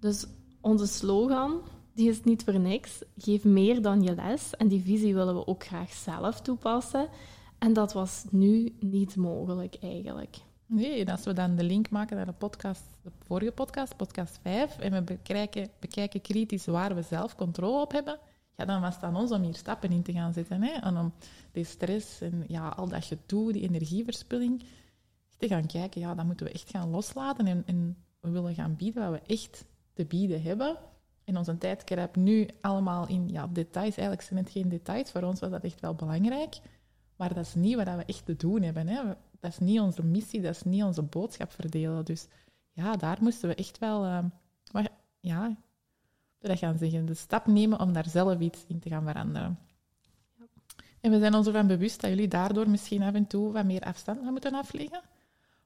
Dus 0.00 0.26
onze 0.60 0.86
slogan, 0.86 1.60
die 2.00 2.08
is 2.08 2.22
niet 2.22 2.44
voor 2.44 2.58
niks. 2.58 3.02
Geef 3.16 3.44
meer 3.44 3.82
dan 3.82 4.02
je 4.02 4.14
les. 4.14 4.56
En 4.56 4.68
die 4.68 4.82
visie 4.82 5.14
willen 5.14 5.34
we 5.34 5.46
ook 5.46 5.64
graag 5.64 5.92
zelf 5.92 6.40
toepassen. 6.40 7.08
En 7.58 7.72
dat 7.72 7.92
was 7.92 8.24
nu 8.30 8.76
niet 8.78 9.16
mogelijk 9.16 9.76
eigenlijk. 9.80 10.36
Nee, 10.66 11.10
als 11.10 11.24
we 11.24 11.32
dan 11.32 11.56
de 11.56 11.64
link 11.64 11.90
maken 11.90 12.16
naar 12.16 12.26
de 12.26 12.32
podcast, 12.32 12.82
de 13.02 13.10
vorige 13.26 13.52
podcast, 13.52 13.96
podcast 13.96 14.38
5, 14.42 14.78
en 14.78 14.92
we 14.92 15.02
bekijken, 15.02 15.68
bekijken 15.78 16.20
kritisch 16.20 16.66
waar 16.66 16.94
we 16.94 17.02
zelf 17.02 17.36
controle 17.36 17.80
op 17.80 17.92
hebben, 17.92 18.18
ja, 18.56 18.64
dan 18.64 18.80
was 18.80 18.94
het 18.94 19.04
aan 19.04 19.16
ons 19.16 19.30
om 19.30 19.42
hier 19.42 19.54
stappen 19.54 19.92
in 19.92 20.02
te 20.02 20.12
gaan 20.12 20.32
zetten. 20.32 20.62
Hè? 20.62 20.72
En 20.72 20.96
om 20.96 21.12
die 21.52 21.64
stress 21.64 22.20
en 22.20 22.44
ja, 22.48 22.68
al 22.68 22.88
dat 22.88 23.04
gedoe, 23.04 23.52
die 23.52 23.62
energieverspilling, 23.62 24.62
te 25.38 25.48
gaan 25.48 25.66
kijken, 25.66 26.00
ja, 26.00 26.14
dat 26.14 26.24
moeten 26.24 26.46
we 26.46 26.52
echt 26.52 26.70
gaan 26.70 26.90
loslaten. 26.90 27.46
En, 27.46 27.62
en 27.66 27.96
we 28.20 28.30
willen 28.30 28.54
gaan 28.54 28.76
bieden 28.76 29.10
wat 29.10 29.20
we 29.20 29.34
echt 29.34 29.64
te 29.92 30.04
bieden 30.04 30.42
hebben. 30.42 30.76
En 31.30 31.36
onze 31.36 31.58
tijd 31.58 31.84
kruipt 31.84 32.16
nu 32.16 32.48
allemaal 32.60 33.08
in 33.08 33.28
ja, 33.28 33.46
details. 33.46 33.96
Eigenlijk 33.96 34.22
zijn 34.22 34.38
het 34.38 34.50
geen 34.50 34.68
details. 34.68 35.10
Voor 35.10 35.22
ons 35.22 35.40
was 35.40 35.50
dat 35.50 35.64
echt 35.64 35.80
wel 35.80 35.94
belangrijk. 35.94 36.60
Maar 37.16 37.34
dat 37.34 37.46
is 37.46 37.54
niet 37.54 37.76
wat 37.76 37.84
we 37.84 38.04
echt 38.04 38.24
te 38.24 38.36
doen 38.36 38.62
hebben. 38.62 38.88
Hè? 38.88 39.02
Dat 39.40 39.50
is 39.50 39.58
niet 39.58 39.80
onze 39.80 40.04
missie, 40.04 40.40
dat 40.40 40.54
is 40.54 40.62
niet 40.62 40.82
onze 40.82 41.02
boodschap 41.02 41.52
verdelen. 41.52 42.04
Dus 42.04 42.26
ja, 42.72 42.96
daar 42.96 43.18
moesten 43.20 43.48
we 43.48 43.54
echt 43.54 43.78
wel... 43.78 44.04
Uh, 44.04 44.18
maar 44.72 44.88
ja, 45.20 45.56
dat 46.38 46.58
gaan 46.58 46.78
zeggen. 46.78 47.06
De 47.06 47.14
stap 47.14 47.46
nemen 47.46 47.80
om 47.80 47.92
daar 47.92 48.08
zelf 48.08 48.38
iets 48.38 48.64
in 48.66 48.80
te 48.80 48.88
gaan 48.88 49.04
veranderen. 49.04 49.58
Ja. 50.38 50.44
En 51.00 51.10
we 51.10 51.18
zijn 51.18 51.34
ons 51.34 51.46
ervan 51.46 51.66
bewust 51.66 52.00
dat 52.00 52.10
jullie 52.10 52.28
daardoor 52.28 52.70
misschien 52.70 53.02
af 53.02 53.14
en 53.14 53.26
toe 53.26 53.52
wat 53.52 53.64
meer 53.64 53.82
afstand 53.82 54.20
gaan 54.22 54.32
moeten 54.32 54.54
afleggen. 54.54 55.00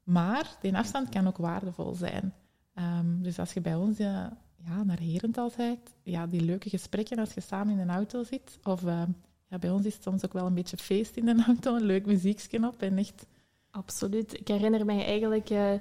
Maar 0.03 0.57
die 0.61 0.77
afstand 0.77 1.09
kan 1.09 1.27
ook 1.27 1.37
waardevol 1.37 1.95
zijn. 1.95 2.35
Um, 2.75 3.23
dus 3.23 3.39
als 3.39 3.53
je 3.53 3.61
bij 3.61 3.75
ons 3.75 4.01
uh, 4.01 4.27
ja, 4.65 4.83
naar 4.85 5.01
Herental 5.01 5.51
kijkt, 5.51 5.95
ja, 6.03 6.27
die 6.27 6.41
leuke 6.41 6.69
gesprekken 6.69 7.19
als 7.19 7.35
je 7.35 7.41
samen 7.41 7.73
in 7.73 7.79
een 7.79 7.91
auto 7.91 8.23
zit, 8.23 8.59
of 8.63 8.83
uh, 8.83 9.03
ja, 9.49 9.59
bij 9.59 9.71
ons 9.71 9.85
is 9.85 9.95
het 9.95 10.03
soms 10.03 10.25
ook 10.25 10.33
wel 10.33 10.47
een 10.47 10.55
beetje 10.55 10.77
feest 10.77 11.17
in 11.17 11.25
de 11.25 11.43
auto, 11.47 11.77
een 11.77 11.85
leuk 11.85 12.07
muziekje 12.07 12.67
op 12.67 12.83
en 12.83 12.99
echt... 12.99 13.27
Absoluut. 13.71 14.41
Ik 14.41 14.49
herinner 14.49 14.85
mij 14.85 15.05
eigenlijk... 15.05 15.51
Uh, 15.51 15.73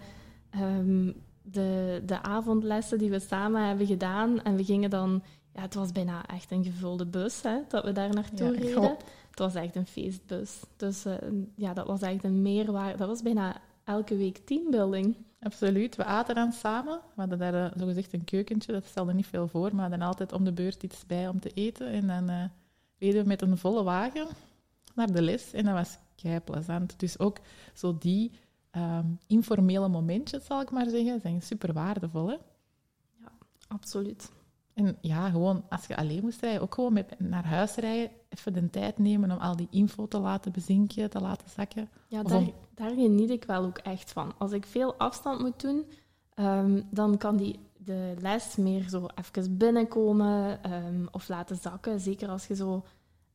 um, 0.62 1.14
de, 1.42 2.02
de 2.06 2.22
avondlessen 2.22 2.98
die 2.98 3.10
we 3.10 3.20
samen 3.20 3.68
hebben 3.68 3.88
gedaan. 3.88 4.42
En 4.44 4.56
we 4.56 4.64
gingen 4.64 4.90
dan... 4.90 5.24
Ja, 5.54 5.62
het 5.62 5.74
was 5.74 5.92
bijna 5.92 6.26
echt 6.26 6.52
een 6.52 6.64
gevulde 6.64 7.06
bus, 7.06 7.42
hè, 7.42 7.60
dat 7.68 7.84
we 7.84 7.92
daar 7.92 8.14
naartoe 8.14 8.54
ja, 8.54 8.60
reden. 8.60 8.98
Het 9.30 9.40
was 9.40 9.56
echt 9.56 9.76
een 9.76 9.86
feestbus. 9.86 10.60
Dus 10.76 11.06
uh, 11.06 11.14
ja, 11.56 11.74
dat 11.74 11.88
was 11.88 12.02
echt 12.02 12.24
een 12.24 12.42
meerwaarde. 12.42 12.98
Dat 12.98 13.08
was 13.08 13.22
bijna 13.22 13.62
elke 13.84 14.18
week 14.18 14.38
teambuilding. 14.38 15.16
Absoluut. 15.44 15.96
We 15.96 16.04
aten 16.04 16.36
dan 16.36 16.52
samen. 16.52 17.00
We 17.16 17.22
hadden 17.22 17.40
daar 17.40 17.54
uh, 17.54 17.72
zogezegd 17.76 18.14
een 18.14 18.24
keukentje. 18.24 18.72
Dat 18.72 18.86
stelde 18.86 19.14
niet 19.14 19.28
veel 19.28 19.48
voor, 19.48 19.76
maar 19.76 19.90
hadden 19.90 20.08
altijd 20.08 20.34
om 20.34 20.44
de 20.44 20.54
beurt 20.54 20.84
iets 20.84 21.06
bij 21.06 21.28
om 21.28 21.40
te 21.40 21.50
eten. 21.50 21.88
En 21.88 22.08
dan 22.08 22.30
uh, 22.30 22.44
reden 23.00 23.22
we 23.22 23.28
met 23.28 23.42
een 23.42 23.58
volle 23.58 23.84
wagen 23.84 24.28
naar 24.96 25.12
de 25.12 25.22
les. 25.22 25.54
En 25.54 25.66
dat 25.66 25.74
was 25.74 25.98
kei 26.16 26.40
plezant. 26.40 27.00
Dus 27.00 27.20
ook 27.20 27.38
zo 27.74 27.98
die 27.98 28.32
um, 28.72 29.20
informele 29.28 29.88
momentjes, 29.88 30.46
zal 30.46 30.62
ik 30.62 30.72
maar 30.72 30.90
zeggen, 30.90 31.20
zijn 31.22 31.42
super 31.42 31.74
waardevol. 31.74 32.28
Hè? 32.28 32.38
Ja, 33.20 33.32
absoluut. 33.68 34.32
En 34.74 34.98
ja, 35.02 35.30
gewoon 35.30 35.66
als 35.70 35.86
je 35.86 35.96
alleen 35.96 36.22
moest 36.22 36.42
rijden, 36.42 36.62
ook 36.62 36.74
gewoon 36.74 36.94
met, 36.94 37.20
naar 37.20 37.46
huis 37.46 37.76
rijden, 37.76 38.12
even 38.30 38.54
de 38.54 38.70
tijd 38.70 38.98
nemen 38.98 39.32
om 39.32 39.38
al 39.38 39.56
die 39.56 39.68
info 39.70 40.08
te 40.08 40.20
laten 40.20 40.52
bezinken, 40.52 41.10
te 41.10 41.22
laten 41.22 41.50
zakken. 41.50 41.90
Ja, 42.08 42.24
daar, 42.24 42.48
daar 42.76 42.90
geniet 42.90 43.30
ik 43.30 43.44
wel 43.44 43.64
ook 43.64 43.78
echt 43.78 44.12
van. 44.12 44.34
Als 44.38 44.52
ik 44.52 44.66
veel 44.66 44.96
afstand 44.96 45.40
moet 45.40 45.62
doen, 45.62 45.86
um, 46.36 46.88
dan 46.92 47.18
kan 47.18 47.38
die, 47.38 47.60
de 47.78 48.14
les 48.20 48.56
meer 48.56 48.90
zo 48.90 49.08
even 49.16 49.58
binnenkomen 49.58 50.60
um, 50.74 51.08
of 51.12 51.28
laten 51.28 51.56
zakken. 51.56 52.00
Zeker 52.00 52.30
als 52.30 52.48
je 52.48 52.56
zo 52.56 52.84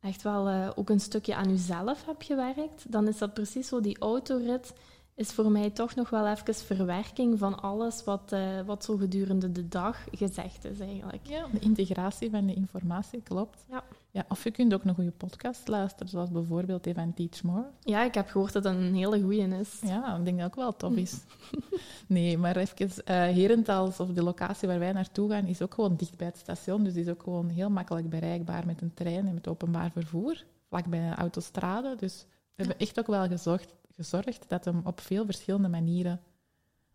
echt 0.01 0.23
wel 0.23 0.49
uh, 0.49 0.71
ook 0.75 0.91
een 0.91 1.01
stukje 1.01 1.35
aan 1.35 1.49
jezelf 1.49 2.07
hebt 2.07 2.25
gewerkt, 2.25 2.93
dan 2.93 3.09
is 3.09 3.19
dat 3.19 3.35
precies 3.35 3.69
zo 3.69 3.81
die 3.81 3.99
autorit 3.99 4.73
is 5.19 5.31
voor 5.31 5.51
mij 5.51 5.71
toch 5.71 5.95
nog 5.95 6.11
wel 6.11 6.27
even 6.29 6.55
verwerking 6.55 7.39
van 7.39 7.61
alles 7.61 8.05
wat, 8.05 8.33
uh, 8.33 8.61
wat 8.67 8.85
zo 8.85 8.97
gedurende 8.97 9.53
de 9.53 9.69
dag 9.69 10.05
gezegd 10.13 10.65
is 10.65 10.81
eigenlijk. 10.81 11.27
Ja, 11.27 11.47
de 11.53 11.59
integratie 11.59 12.31
van 12.31 12.47
de 12.47 12.55
informatie, 12.55 13.23
klopt. 13.23 13.65
Ja. 13.71 13.85
Ja, 14.11 14.25
of 14.29 14.45
je 14.45 14.51
kunt 14.51 14.75
ook 14.75 14.85
een 14.85 14.95
goede 14.95 15.11
podcast 15.11 15.69
luisteren, 15.69 16.09
zoals 16.09 16.31
bijvoorbeeld 16.31 16.85
die 16.85 16.95
van 16.95 17.15
Teach 17.15 17.43
More. 17.43 17.67
Ja, 17.81 18.05
ik 18.05 18.15
heb 18.15 18.29
gehoord 18.29 18.53
dat 18.53 18.63
dat 18.63 18.75
een 18.75 18.95
hele 18.95 19.21
goeie 19.21 19.49
is. 19.49 19.81
Ja, 19.81 20.17
ik 20.17 20.25
denk 20.25 20.39
dat 20.39 20.47
ook 20.47 20.55
wel 20.55 20.77
tof 20.77 20.95
is. 20.97 21.21
nee, 22.07 22.39
maar 22.39 22.57
even, 22.57 22.89
uh, 22.89 22.95
Herentals, 23.07 24.01
of 24.01 24.09
de 24.09 24.23
locatie 24.23 24.69
waar 24.69 24.79
wij 24.79 24.93
naartoe 24.93 25.31
gaan, 25.31 25.47
is 25.47 25.63
ook 25.63 25.75
gewoon 25.75 25.97
dicht 25.97 26.17
bij 26.17 26.27
het 26.27 26.39
station. 26.39 26.85
Dus 26.85 26.95
is 26.95 27.09
ook 27.09 27.23
gewoon 27.23 27.49
heel 27.49 27.71
makkelijk 27.71 28.09
bereikbaar 28.09 28.67
met 28.67 28.83
een 28.83 28.95
trein 28.95 29.27
en 29.27 29.35
met 29.35 29.49
openbaar 29.49 29.91
vervoer. 29.91 30.45
Vlakbij 30.69 31.01
een 31.01 31.15
autostrade. 31.15 31.97
Dus 31.99 32.27
we 32.29 32.65
hebben 32.65 32.79
echt 32.79 32.99
ook 32.99 33.07
wel 33.07 33.27
gezorgd, 33.27 33.75
gezorgd 33.99 34.49
dat 34.49 34.65
hem 34.65 34.81
op 34.85 35.01
veel 35.01 35.25
verschillende 35.25 35.69
manieren 35.69 36.21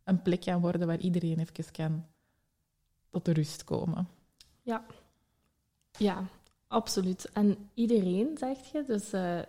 een 0.04 0.22
plek 0.22 0.42
kan 0.42 0.62
worden 0.62 0.88
waar 0.88 1.00
iedereen 1.00 1.39
even 1.39 1.72
kan 1.72 2.06
tot 3.10 3.26
de 3.26 3.34
rust 3.34 3.63
komen. 3.63 4.08
Ja. 4.62 4.86
Ja, 5.98 6.26
absoluut. 6.68 7.30
En 7.34 7.70
iedereen, 7.74 8.38
zeg 8.38 8.58
je, 8.72 8.84
dus 8.88 9.13
uh, 9.13 9.39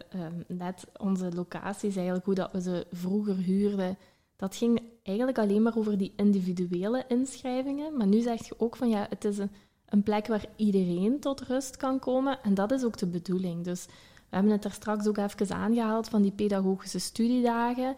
net 0.47 0.87
onze 0.97 1.33
locaties, 1.33 1.95
eigenlijk 1.97 2.27
hoe 2.27 2.35
dat 2.35 2.53
we 2.53 2.61
ze 2.61 2.87
vroeger 2.91 3.37
huurden, 3.37 3.97
dat 4.37 4.57
ging 4.57 4.83
eigenlijk 5.03 5.39
alleen 5.39 5.63
maar 5.63 5.77
over 5.77 5.99
die 5.99 6.13
individuele 6.17 7.05
inschrijvingen. 7.09 7.97
Maar 7.97 8.07
nu 8.07 8.21
zeg 8.21 8.49
je 8.49 8.61
ook 8.61 8.77
van 8.77 8.89
ja, 8.89 9.07
het 9.09 9.25
is 9.25 9.39
een, 9.39 9.51
een 9.87 10.03
plek 10.03 10.27
waar 10.27 10.47
iedereen 10.57 11.21
tot 11.21 11.41
rust 11.41 11.77
kan 11.77 11.99
komen. 11.99 12.43
En 12.43 12.55
dat 12.55 12.71
is 12.71 12.85
ook 12.85 12.99
de 12.99 13.07
bedoeling. 13.07 13.65
Dus 13.65 13.87
we 14.35 14.41
hebben 14.41 14.59
het 14.59 14.65
er 14.65 14.73
straks 14.73 15.07
ook 15.07 15.17
even 15.17 15.57
aangehaald 15.57 16.09
van 16.09 16.23
die 16.23 16.33
pedagogische 16.33 16.99
studiedagen. 16.99 17.97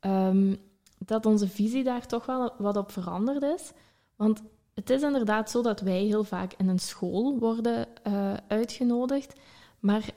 Um, 0.00 0.56
dat 0.98 1.26
onze 1.26 1.48
visie 1.48 1.84
daar 1.84 2.06
toch 2.06 2.26
wel 2.26 2.52
wat 2.58 2.76
op 2.76 2.90
veranderd 2.90 3.42
is. 3.42 3.72
Want 4.16 4.42
het 4.74 4.90
is 4.90 5.02
inderdaad 5.02 5.50
zo 5.50 5.62
dat 5.62 5.80
wij 5.80 6.02
heel 6.02 6.24
vaak 6.24 6.52
in 6.56 6.68
een 6.68 6.78
school 6.78 7.38
worden 7.38 7.86
uh, 8.06 8.34
uitgenodigd. 8.48 9.40
Maar 9.80 10.10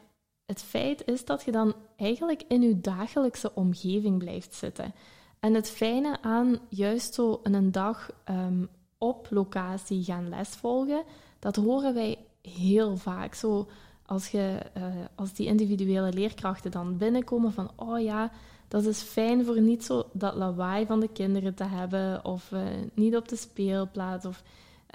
het 0.46 0.62
feit 0.62 1.08
is 1.08 1.26
dat 1.26 1.44
je 1.44 1.52
dan 1.52 1.74
eigenlijk 1.96 2.44
in 2.48 2.62
je 2.62 2.80
dagelijkse 2.80 3.56
omgeving 3.56 4.18
blijft 4.18 4.54
zitten. 4.54 4.94
En 5.40 5.54
het 5.54 5.70
fijne 5.70 6.22
aan 6.22 6.60
juist 6.70 7.14
zo 7.14 7.40
een 7.44 7.72
dag 7.72 8.10
um, 8.30 8.70
op 8.98 9.28
locatie 9.30 10.04
gaan 10.04 10.30
lesvolgen, 10.30 11.04
dat 11.40 11.56
horen 11.56 11.94
wij 11.94 12.18
heel 12.42 12.98
vaak. 12.98 13.34
Zo 13.34 13.68
als, 14.10 14.28
je, 14.28 14.60
uh, 14.78 14.84
als 15.16 15.34
die 15.34 15.48
individuele 15.48 16.14
leerkrachten 16.14 16.72
dan 16.72 16.98
binnenkomen 16.98 17.54
van, 17.54 17.72
oh 17.76 18.02
ja, 18.02 18.32
dat 18.68 18.86
is 18.86 19.02
fijn 19.02 19.46
voor 19.46 19.62
niet 19.62 19.86
zo 19.86 20.04
dat 20.14 20.36
lawaai 20.36 20.86
van 20.86 21.00
de 21.00 21.08
kinderen 21.08 21.56
te 21.56 21.64
hebben, 21.64 22.26
of 22.26 22.52
uh, 22.52 22.62
niet 22.94 23.16
op 23.16 23.28
de 23.28 23.36
speelplaats, 23.36 24.26
of 24.26 24.44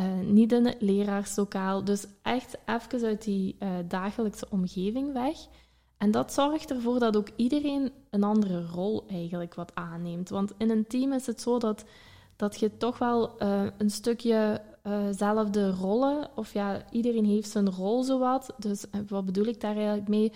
uh, 0.00 0.06
niet 0.20 0.52
in 0.52 0.66
het 0.66 0.76
leraarslokaal. 0.80 1.84
Dus 1.84 2.06
echt 2.22 2.58
even 2.66 3.06
uit 3.06 3.24
die 3.24 3.56
dagelijkse 3.88 4.46
omgeving 4.50 5.12
weg. 5.12 5.36
En 5.96 6.10
dat 6.10 6.32
zorgt 6.32 6.70
ervoor 6.70 6.98
dat 6.98 7.16
ook 7.16 7.28
iedereen 7.36 7.92
een 8.10 8.24
andere 8.24 8.66
rol 8.66 9.04
eigenlijk 9.08 9.54
wat 9.54 9.74
aanneemt. 9.74 10.28
Want 10.28 10.52
in 10.56 10.70
een 10.70 10.86
team 10.86 11.12
is 11.12 11.26
het 11.26 11.40
zo 11.40 11.58
dat, 11.58 11.84
dat 12.36 12.60
je 12.60 12.76
toch 12.76 12.98
wel 12.98 13.42
een 13.78 13.90
stukje 13.90 14.60
zelfde 15.10 15.70
rollen, 15.70 16.28
of 16.34 16.52
ja, 16.52 16.84
iedereen 16.90 17.24
heeft 17.24 17.50
zijn 17.50 17.70
rol 17.70 18.02
zowat. 18.02 18.54
Dus 18.58 18.84
wat 19.08 19.24
bedoel 19.24 19.46
ik 19.46 19.60
daar 19.60 19.76
eigenlijk 19.76 20.08
mee? 20.08 20.32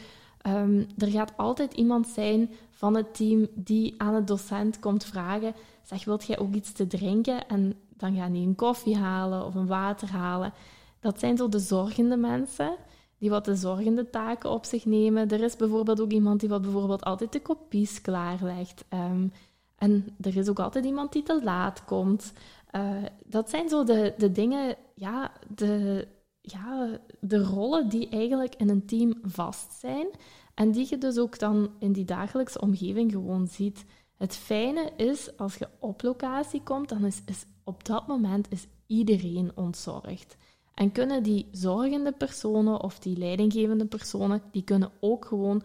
Um, 0.47 0.87
er 0.99 1.11
gaat 1.11 1.33
altijd 1.37 1.75
iemand 1.75 2.07
zijn 2.07 2.51
van 2.71 2.97
het 2.97 3.15
team 3.15 3.47
die 3.55 3.95
aan 3.97 4.15
het 4.15 4.27
docent 4.27 4.79
komt 4.79 5.05
vragen: 5.05 5.55
zeg, 5.83 6.05
wilt 6.05 6.27
jij 6.27 6.39
ook 6.39 6.55
iets 6.55 6.73
te 6.73 6.87
drinken? 6.87 7.49
En 7.49 7.75
dan 7.97 8.15
gaan 8.15 8.33
die 8.33 8.47
een 8.47 8.55
koffie 8.55 8.97
halen 8.97 9.45
of 9.45 9.55
een 9.55 9.67
water 9.67 10.11
halen. 10.11 10.53
Dat 11.01 11.19
zijn 11.19 11.37
zo 11.37 11.49
de 11.49 11.59
zorgende 11.59 12.17
mensen 12.17 12.77
die 13.19 13.31
wat 13.31 13.45
de 13.45 13.57
zorgende 13.57 14.11
taken 14.11 14.51
op 14.51 14.65
zich 14.65 14.85
nemen. 14.85 15.29
Er 15.29 15.43
is 15.43 15.57
bijvoorbeeld 15.57 16.01
ook 16.01 16.11
iemand 16.11 16.41
die 16.41 16.49
wat 16.49 16.63
bijvoorbeeld 16.63 17.05
altijd 17.05 17.33
de 17.33 17.41
kopies 17.41 18.01
klaarlegt. 18.01 18.85
Um, 18.95 19.33
en 19.79 20.17
er 20.21 20.37
is 20.37 20.49
ook 20.49 20.59
altijd 20.59 20.85
iemand 20.85 21.13
die 21.13 21.23
te 21.23 21.41
laat 21.43 21.85
komt. 21.85 22.33
Uh, 22.73 23.03
dat 23.25 23.51
zijn 23.51 23.69
zo 23.69 23.85
de, 23.85 24.15
de 24.17 24.33
dingen, 24.33 24.77
ja, 24.95 25.33
de, 25.55 26.07
ja, 26.41 26.99
de 27.21 27.43
rollen 27.43 27.89
die 27.89 28.09
eigenlijk 28.09 28.55
in 28.55 28.69
een 28.69 28.87
team 28.87 29.15
vast 29.23 29.73
zijn. 29.73 30.07
En 30.55 30.71
die 30.71 30.87
je 30.91 30.99
dus 30.99 31.19
ook 31.19 31.39
dan 31.39 31.71
in 31.79 31.93
die 31.93 32.05
dagelijkse 32.05 32.61
omgeving 32.61 33.13
gewoon 33.13 33.47
ziet. 33.47 33.85
Het 34.17 34.37
fijne 34.37 34.91
is, 34.97 35.37
als 35.37 35.55
je 35.55 35.69
op 35.79 36.03
locatie 36.03 36.63
komt, 36.63 36.89
dan 36.89 37.05
is, 37.05 37.23
is 37.27 37.47
op 37.65 37.85
dat 37.85 38.07
moment 38.07 38.47
is 38.51 38.67
iedereen 38.87 39.53
ontzorgd. 39.55 40.37
En 40.75 40.93
kunnen 40.93 41.23
die 41.23 41.49
zorgende 41.53 42.13
personen 42.13 42.83
of 42.83 42.99
die 42.99 43.17
leidinggevende 43.17 43.87
personen, 43.87 44.43
die 44.51 44.63
kunnen 44.63 44.91
ook 45.01 45.25
gewoon 45.25 45.63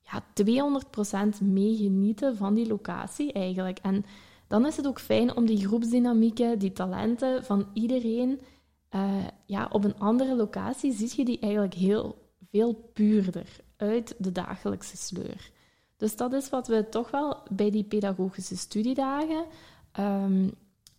ja, 0.00 0.24
200% 1.40 1.42
meegenieten 1.42 2.36
van 2.36 2.54
die 2.54 2.66
locatie 2.66 3.32
eigenlijk. 3.32 3.78
En 3.78 4.04
dan 4.50 4.66
is 4.66 4.76
het 4.76 4.86
ook 4.86 5.00
fijn 5.00 5.36
om 5.36 5.46
die 5.46 5.66
groepsdynamieken, 5.66 6.58
die 6.58 6.72
talenten 6.72 7.44
van 7.44 7.68
iedereen, 7.72 8.40
uh, 8.94 9.26
ja, 9.46 9.68
op 9.72 9.84
een 9.84 9.98
andere 9.98 10.36
locatie 10.36 10.92
zie 10.92 11.12
je 11.16 11.24
die 11.24 11.38
eigenlijk 11.38 11.74
heel 11.74 12.16
veel 12.50 12.74
puurder 12.92 13.60
uit 13.76 14.14
de 14.18 14.32
dagelijkse 14.32 14.96
sleur. 14.96 15.50
Dus 15.96 16.16
dat 16.16 16.32
is 16.32 16.48
wat 16.48 16.66
we 16.68 16.88
toch 16.88 17.10
wel 17.10 17.36
bij 17.50 17.70
die 17.70 17.84
pedagogische 17.84 18.56
studiedagen 18.56 19.44
um, 19.98 20.50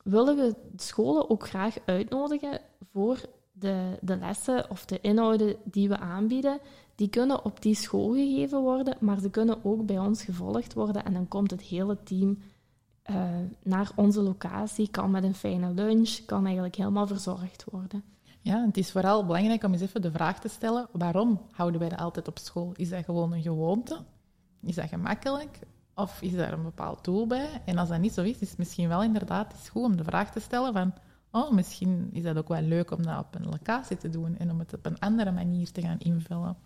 willen 0.04 0.36
we 0.36 0.56
scholen 0.76 1.30
ook 1.30 1.48
graag 1.48 1.78
uitnodigen 1.86 2.60
voor 2.92 3.22
de, 3.52 3.98
de 4.02 4.18
lessen 4.18 4.70
of 4.70 4.86
de 4.86 5.02
inhouden 5.02 5.56
die 5.64 5.90
we 5.90 5.98
aanbieden. 5.98 6.60
Die 6.96 7.10
kunnen 7.10 7.46
op 7.46 7.62
die 7.62 7.76
school 7.76 8.14
gegeven 8.14 8.62
worden, 8.62 8.98
maar 9.00 9.20
ze 9.20 9.30
kunnen 9.30 9.66
ook 9.66 9.86
bij 9.86 10.00
ons 10.00 10.24
gevolgd 10.24 10.74
worden. 10.74 11.06
En 11.06 11.14
dan 11.14 11.28
komt 11.28 11.52
het 11.52 11.62
hele 11.62 11.98
team 12.04 12.38
uh, 13.10 13.24
naar 13.64 13.92
onze 13.96 14.22
locatie, 14.22 14.90
kan 14.90 15.12
met 15.12 15.24
een 15.24 15.36
fijne 15.36 15.72
lunch, 15.74 16.20
kan 16.26 16.46
eigenlijk 16.46 16.76
helemaal 16.76 17.08
verzorgd 17.08 17.64
worden. 17.72 18.04
Ja, 18.42 18.66
het 18.66 18.78
is 18.78 18.92
vooral 18.92 19.26
belangrijk 19.26 19.64
om 19.64 19.72
eens 19.72 19.82
even 19.82 20.02
de 20.02 20.12
vraag 20.12 20.40
te 20.40 20.48
stellen: 20.48 20.88
waarom 20.92 21.42
houden 21.52 21.80
wij 21.80 21.90
dat 21.90 22.00
altijd 22.00 22.28
op 22.28 22.38
school? 22.38 22.72
Is 22.76 22.90
dat 22.90 23.06
gewoon 23.06 23.34
een 23.34 23.42
gewoonte? 23.42 23.98
Is 24.62 24.76
dat 24.76 24.88
gemakkelijk? 24.88 25.60
Of 25.96 26.22
is 26.22 26.36
daar 26.36 26.54
een 26.54 26.64
bepaald 26.64 27.04
doel 27.04 27.28
bij? 27.28 27.62
En 27.66 27.78
als 27.78 27.90
dat 27.90 28.00
niet 28.00 28.14
zo 28.14 28.22
is, 28.22 28.38
is 28.38 28.50
het 28.50 28.58
misschien 28.58 28.88
wel 28.88 29.04
inderdaad 29.04 29.70
goed 29.72 29.84
om 29.84 29.98
de 29.98 30.04
vraag 30.04 30.32
te 30.32 30.40
stellen 30.40 30.74
van 30.74 30.94
oh, 31.32 31.52
misschien 31.52 32.10
is 32.12 32.24
dat 32.24 32.38
ook 32.38 32.48
wel 32.48 32.62
leuk 32.62 32.92
om 32.92 33.04
dat 33.04 33.20
op 33.20 33.36
een 33.36 33.50
locatie 33.50 33.98
te 33.98 34.10
doen 34.10 34.38
en 34.38 34.52
om 34.52 34.60
het 34.60 34.74
op 34.74 34.86
een 34.86 35.00
andere 35.00 35.32
manier 35.32 35.72
te 35.72 35.82
gaan 35.82 36.00
invullen. 36.00 36.58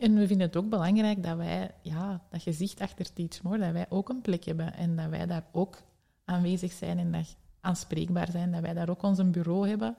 En 0.00 0.14
we 0.14 0.26
vinden 0.26 0.46
het 0.46 0.56
ook 0.56 0.68
belangrijk 0.68 1.22
dat 1.22 1.36
wij, 1.36 1.70
ja, 1.82 2.22
dat 2.30 2.42
gezicht 2.42 2.80
achter 2.80 3.12
Teach 3.12 3.42
More, 3.42 3.58
dat 3.58 3.72
wij 3.72 3.86
ook 3.88 4.08
een 4.08 4.20
plek 4.20 4.44
hebben 4.44 4.74
en 4.74 4.96
dat 4.96 5.08
wij 5.08 5.26
daar 5.26 5.44
ook 5.52 5.82
aanwezig 6.24 6.72
zijn 6.72 6.98
en 6.98 7.12
dat 7.12 7.36
aanspreekbaar 7.60 8.30
zijn, 8.30 8.52
dat 8.52 8.60
wij 8.60 8.74
daar 8.74 8.88
ook 8.88 9.02
ons 9.02 9.30
bureau 9.30 9.68
hebben 9.68 9.96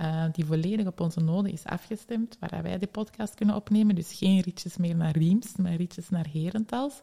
uh, 0.00 0.24
die 0.32 0.44
volledig 0.44 0.86
op 0.86 1.00
onze 1.00 1.20
noden 1.20 1.52
is 1.52 1.64
afgestemd, 1.64 2.36
waar 2.38 2.62
wij 2.62 2.78
de 2.78 2.86
podcast 2.86 3.34
kunnen 3.34 3.54
opnemen. 3.54 3.94
Dus 3.94 4.12
geen 4.12 4.40
ritjes 4.40 4.76
meer 4.76 4.96
naar 4.96 5.16
Riems, 5.16 5.56
maar 5.56 5.74
ritjes 5.74 6.08
naar 6.08 6.26
Herentals. 6.32 7.02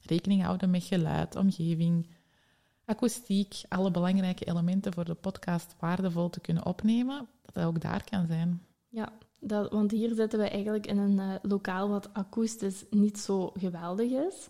Rekening 0.00 0.42
houden 0.42 0.70
met 0.70 0.84
geluid, 0.84 1.36
omgeving, 1.36 2.10
akoestiek, 2.84 3.62
alle 3.68 3.90
belangrijke 3.90 4.44
elementen 4.44 4.92
voor 4.92 5.04
de 5.04 5.14
podcast 5.14 5.74
waardevol 5.78 6.30
te 6.30 6.40
kunnen 6.40 6.66
opnemen, 6.66 7.28
dat 7.42 7.54
dat 7.54 7.64
ook 7.64 7.80
daar 7.80 8.04
kan 8.04 8.26
zijn. 8.26 8.62
Ja, 8.88 9.12
dat, 9.44 9.70
want 9.70 9.90
hier 9.90 10.14
zitten 10.14 10.38
we 10.38 10.48
eigenlijk 10.48 10.86
in 10.86 10.98
een 10.98 11.18
uh, 11.18 11.34
lokaal 11.42 11.88
wat 11.88 12.08
akoestisch 12.12 12.84
niet 12.90 13.18
zo 13.18 13.52
geweldig 13.58 14.10
is. 14.10 14.48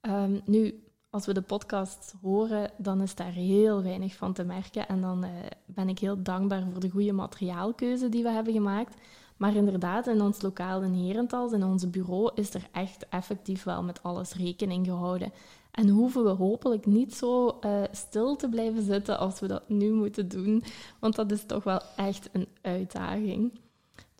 Um, 0.00 0.40
nu, 0.44 0.82
als 1.10 1.26
we 1.26 1.32
de 1.32 1.42
podcast 1.42 2.14
horen, 2.22 2.70
dan 2.76 3.00
is 3.00 3.14
daar 3.14 3.32
heel 3.32 3.82
weinig 3.82 4.16
van 4.16 4.32
te 4.32 4.44
merken. 4.44 4.88
En 4.88 5.00
dan 5.00 5.24
uh, 5.24 5.30
ben 5.66 5.88
ik 5.88 5.98
heel 5.98 6.22
dankbaar 6.22 6.64
voor 6.70 6.80
de 6.80 6.90
goede 6.90 7.12
materiaalkeuze 7.12 8.08
die 8.08 8.22
we 8.22 8.30
hebben 8.30 8.52
gemaakt. 8.52 8.96
Maar 9.36 9.54
inderdaad, 9.54 10.06
in 10.06 10.20
ons 10.20 10.42
lokaal 10.42 10.82
in 10.82 10.94
Herentals, 10.94 11.52
in 11.52 11.64
ons 11.64 11.90
bureau, 11.90 12.30
is 12.34 12.54
er 12.54 12.68
echt 12.72 13.08
effectief 13.08 13.62
wel 13.64 13.82
met 13.82 14.02
alles 14.02 14.34
rekening 14.34 14.86
gehouden. 14.86 15.32
En 15.70 15.88
hoeven 15.88 16.24
we 16.24 16.30
hopelijk 16.30 16.86
niet 16.86 17.14
zo 17.14 17.58
uh, 17.60 17.82
stil 17.90 18.36
te 18.36 18.48
blijven 18.48 18.82
zitten 18.82 19.18
als 19.18 19.40
we 19.40 19.46
dat 19.46 19.68
nu 19.68 19.92
moeten 19.92 20.28
doen. 20.28 20.62
Want 20.98 21.14
dat 21.14 21.30
is 21.30 21.44
toch 21.46 21.64
wel 21.64 21.80
echt 21.96 22.28
een 22.32 22.48
uitdaging. 22.62 23.60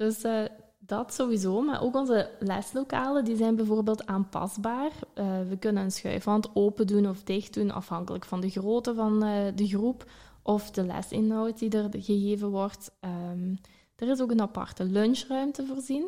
Dus 0.02 0.24
uh, 0.24 0.44
dat 0.78 1.14
sowieso, 1.14 1.60
maar 1.60 1.82
ook 1.82 1.94
onze 1.94 2.30
leslokalen 2.38 3.24
die 3.24 3.36
zijn 3.36 3.56
bijvoorbeeld 3.56 4.06
aanpasbaar. 4.06 4.90
Uh, 5.14 5.48
we 5.48 5.56
kunnen 5.58 5.82
een 5.82 5.92
schuifwand 5.92 6.50
open 6.54 6.86
doen 6.86 7.08
of 7.08 7.22
dicht 7.22 7.54
doen, 7.54 7.70
afhankelijk 7.70 8.24
van 8.24 8.40
de 8.40 8.50
grootte 8.50 8.94
van 8.94 9.24
uh, 9.24 9.46
de 9.54 9.66
groep 9.66 10.10
of 10.42 10.70
de 10.70 10.84
lesinhoud 10.86 11.58
die 11.58 11.70
er 11.70 11.88
gegeven 11.90 12.50
wordt. 12.50 12.92
Um, 13.00 13.58
er 13.96 14.08
is 14.08 14.20
ook 14.20 14.30
een 14.30 14.40
aparte 14.40 14.84
lunchruimte 14.84 15.66
voorzien. 15.66 16.06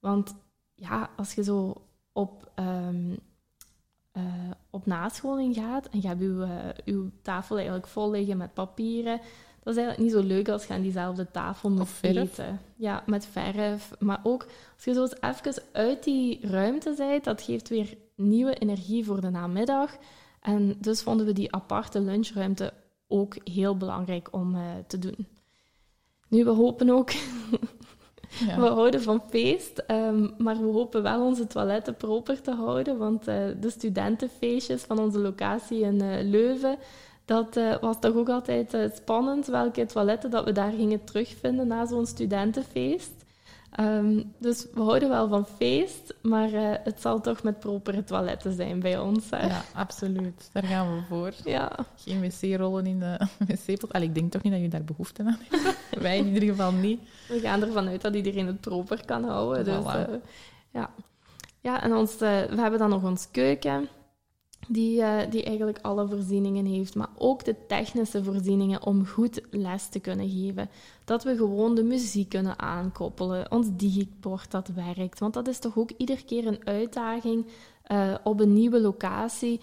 Want 0.00 0.34
ja, 0.74 1.10
als 1.16 1.34
je 1.34 1.42
zo 1.42 1.74
op, 2.12 2.50
uh, 2.58 4.22
op 4.70 4.86
nascholing 4.86 5.54
gaat 5.54 5.88
en 5.88 6.00
je 6.00 6.08
hebt 6.08 6.20
uw, 6.20 6.46
uw 6.84 7.10
tafel 7.22 7.56
eigenlijk 7.56 7.86
vol 7.86 8.10
liggen 8.10 8.36
met 8.36 8.54
papieren, 8.54 9.20
dat 9.66 9.76
is 9.76 9.80
eigenlijk 9.82 9.98
niet 9.98 10.22
zo 10.22 10.28
leuk 10.28 10.48
als 10.48 10.66
je 10.66 10.74
aan 10.74 10.82
diezelfde 10.82 11.30
tafel 11.30 11.70
moet 11.70 11.88
eten. 12.00 12.60
Ja, 12.76 13.02
met 13.06 13.26
verf. 13.26 13.90
Maar 13.98 14.20
ook 14.22 14.46
als 14.74 14.84
je 14.84 14.92
zo 14.92 15.02
eens 15.02 15.20
even 15.20 15.62
uit 15.72 16.04
die 16.04 16.38
ruimte 16.42 16.94
bent, 16.96 17.24
dat 17.24 17.42
geeft 17.42 17.68
weer 17.68 17.94
nieuwe 18.14 18.54
energie 18.54 19.04
voor 19.04 19.20
de 19.20 19.30
namiddag. 19.30 19.96
En 20.40 20.76
dus 20.78 21.02
vonden 21.02 21.26
we 21.26 21.32
die 21.32 21.52
aparte 21.52 22.00
lunchruimte 22.00 22.72
ook 23.08 23.36
heel 23.44 23.76
belangrijk 23.76 24.28
om 24.30 24.54
eh, 24.54 24.62
te 24.86 24.98
doen. 24.98 25.26
Nu, 26.28 26.44
we 26.44 26.50
hopen 26.50 26.90
ook 26.90 27.10
Ja. 28.46 28.60
we 28.60 28.66
houden 28.66 29.02
van 29.02 29.22
feest, 29.30 29.78
ehm, 29.78 30.28
maar 30.38 30.58
we 30.58 30.64
hopen 30.64 31.02
wel 31.02 31.24
onze 31.24 31.46
toiletten 31.46 31.96
proper 31.96 32.40
te 32.40 32.50
houden, 32.50 32.98
want 32.98 33.28
eh, 33.28 33.36
de 33.60 33.70
studentenfeestjes 33.70 34.82
van 34.82 34.98
onze 34.98 35.18
locatie 35.18 35.80
in 35.80 36.00
eh, 36.00 36.24
Leuven, 36.24 36.78
dat 37.26 37.56
eh, 37.56 37.78
was 37.80 37.96
toch 38.00 38.14
ook 38.14 38.28
altijd 38.28 38.74
eh, 38.74 38.90
spannend 38.94 39.46
welke 39.46 39.86
toiletten 39.86 40.30
dat 40.30 40.44
we 40.44 40.52
daar 40.52 40.70
gingen 40.72 41.04
terugvinden 41.04 41.66
na 41.66 41.86
zo'n 41.86 42.06
studentenfeest. 42.06 43.24
Ehm, 43.76 44.22
dus 44.38 44.66
we 44.74 44.80
houden 44.80 45.08
wel 45.08 45.28
van 45.28 45.46
feest, 45.46 46.14
maar 46.22 46.52
eh, 46.52 46.70
het 46.84 47.00
zal 47.00 47.20
toch 47.20 47.42
met 47.42 47.58
propere 47.58 48.04
toiletten 48.04 48.52
zijn 48.52 48.80
bij 48.80 48.98
ons. 48.98 49.30
Hè? 49.30 49.46
ja, 49.46 49.62
absoluut. 49.74 50.50
Daar 50.52 50.64
gaan 50.64 50.94
we 50.96 51.02
voor. 51.08 51.32
Ja. 51.44 51.72
Geen 51.96 52.20
wc-rollen 52.20 52.86
in 52.86 52.98
de 52.98 53.18
wc-pot. 53.66 53.92
Allee, 53.92 54.08
ik 54.08 54.14
denk 54.14 54.32
toch 54.32 54.42
niet 54.42 54.52
dat 54.52 54.62
je 54.62 54.68
daar 54.68 54.84
behoefte 54.84 55.22
aan 55.22 55.38
hebt. 55.48 55.76
Wij 56.02 56.18
in 56.18 56.26
ieder 56.26 56.48
geval 56.48 56.72
niet. 56.72 57.00
We 57.28 57.40
gaan 57.40 57.62
ervan 57.62 57.88
uit 57.88 58.02
dat 58.02 58.14
iedereen 58.14 58.46
het 58.46 58.60
proper 58.60 59.04
kan 59.04 59.24
houden. 59.24 59.64
Dus, 59.64 59.82
Voilà. 59.82 60.10
eh, 60.10 60.14
ja. 60.70 60.90
ja, 61.60 61.82
en 61.82 61.94
ons, 61.94 62.18
we 62.18 62.48
hebben 62.56 62.78
dan 62.78 62.90
nog 62.90 63.04
ons 63.04 63.30
keuken, 63.30 63.88
die, 64.68 65.02
eh, 65.02 65.30
die 65.30 65.42
eigenlijk 65.44 65.78
alle 65.82 66.08
voorzieningen 66.08 66.64
heeft, 66.64 66.94
maar 66.94 67.08
ook 67.18 67.44
de 67.44 67.54
technische 67.66 68.24
voorzieningen 68.24 68.82
om 68.82 69.06
goed 69.06 69.40
les 69.50 69.88
te 69.88 69.98
kunnen 69.98 70.28
geven. 70.30 70.68
Dat 71.04 71.24
we 71.24 71.36
gewoon 71.36 71.74
de 71.74 71.82
muziek 71.82 72.28
kunnen 72.28 72.58
aankoppelen, 72.58 73.50
ons 73.50 73.66
digibord 73.72 74.50
dat 74.50 74.68
werkt. 74.68 75.18
Want 75.18 75.34
dat 75.34 75.48
is 75.48 75.58
toch 75.58 75.78
ook 75.78 75.90
iedere 75.96 76.24
keer 76.24 76.46
een 76.46 76.60
uitdaging 76.64 77.46
eh, 77.82 78.14
op 78.24 78.40
een 78.40 78.52
nieuwe 78.52 78.80
locatie. 78.80 79.60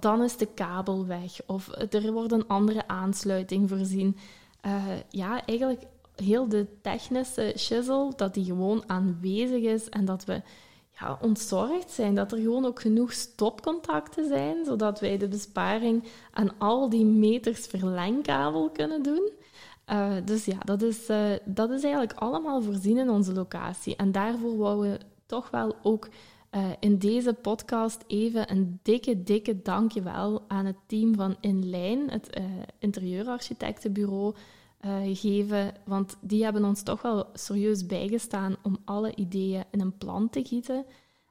Dan 0.00 0.22
is 0.22 0.36
de 0.36 0.46
kabel 0.54 1.06
weg 1.06 1.40
of 1.46 1.70
er 1.90 2.12
wordt 2.12 2.32
een 2.32 2.46
andere 2.46 2.88
aansluiting 2.88 3.68
voorzien. 3.68 4.16
Eh, 4.60 4.84
ja, 5.10 5.46
eigenlijk 5.46 5.82
heel 6.16 6.48
de 6.48 6.66
technische 6.82 7.54
shizzle, 7.56 8.12
dat 8.16 8.34
die 8.34 8.44
gewoon 8.44 8.82
aanwezig 8.86 9.62
is 9.62 9.88
en 9.88 10.04
dat 10.04 10.24
we 10.24 10.42
ja, 11.00 11.18
ontzorgd 11.20 11.90
zijn. 11.90 12.14
Dat 12.14 12.32
er 12.32 12.38
gewoon 12.38 12.64
ook 12.64 12.80
genoeg 12.80 13.12
stopcontacten 13.12 14.28
zijn, 14.28 14.64
zodat 14.64 15.00
wij 15.00 15.18
de 15.18 15.28
besparing 15.28 16.04
aan 16.32 16.58
al 16.58 16.88
die 16.88 17.04
meters 17.04 17.66
verlengkabel 17.66 18.70
kunnen 18.70 19.02
doen. 19.02 19.30
Eh, 19.88 20.12
dus 20.24 20.44
ja, 20.44 20.58
dat 20.64 20.82
is, 20.82 21.08
eh, 21.08 21.30
dat 21.44 21.70
is 21.70 21.82
eigenlijk 21.82 22.12
allemaal 22.12 22.62
voorzien 22.62 22.98
in 22.98 23.10
onze 23.10 23.32
locatie. 23.32 23.96
En 23.96 24.12
daarvoor 24.12 24.56
wouden 24.56 24.92
we 24.92 24.98
toch 25.26 25.50
wel 25.50 25.76
ook 25.82 26.08
eh, 26.50 26.64
in 26.80 26.98
deze 26.98 27.34
podcast 27.34 28.04
even 28.06 28.50
een 28.50 28.80
dikke, 28.82 29.22
dikke 29.22 29.62
dankjewel 29.62 30.44
aan 30.48 30.66
het 30.66 30.76
team 30.86 31.14
van 31.14 31.36
Inlijn, 31.40 32.10
het 32.10 32.40
interieurarchitectenbureau, 32.78 34.34
eh, 34.78 35.00
geven. 35.12 35.72
Want 35.84 36.16
die 36.20 36.44
hebben 36.44 36.64
ons 36.64 36.82
toch 36.82 37.02
wel 37.02 37.26
serieus 37.34 37.86
bijgestaan 37.86 38.56
om 38.62 38.76
alle 38.84 39.14
ideeën 39.14 39.64
in 39.70 39.80
een 39.80 39.98
plan 39.98 40.30
te 40.30 40.44
gieten. 40.44 40.84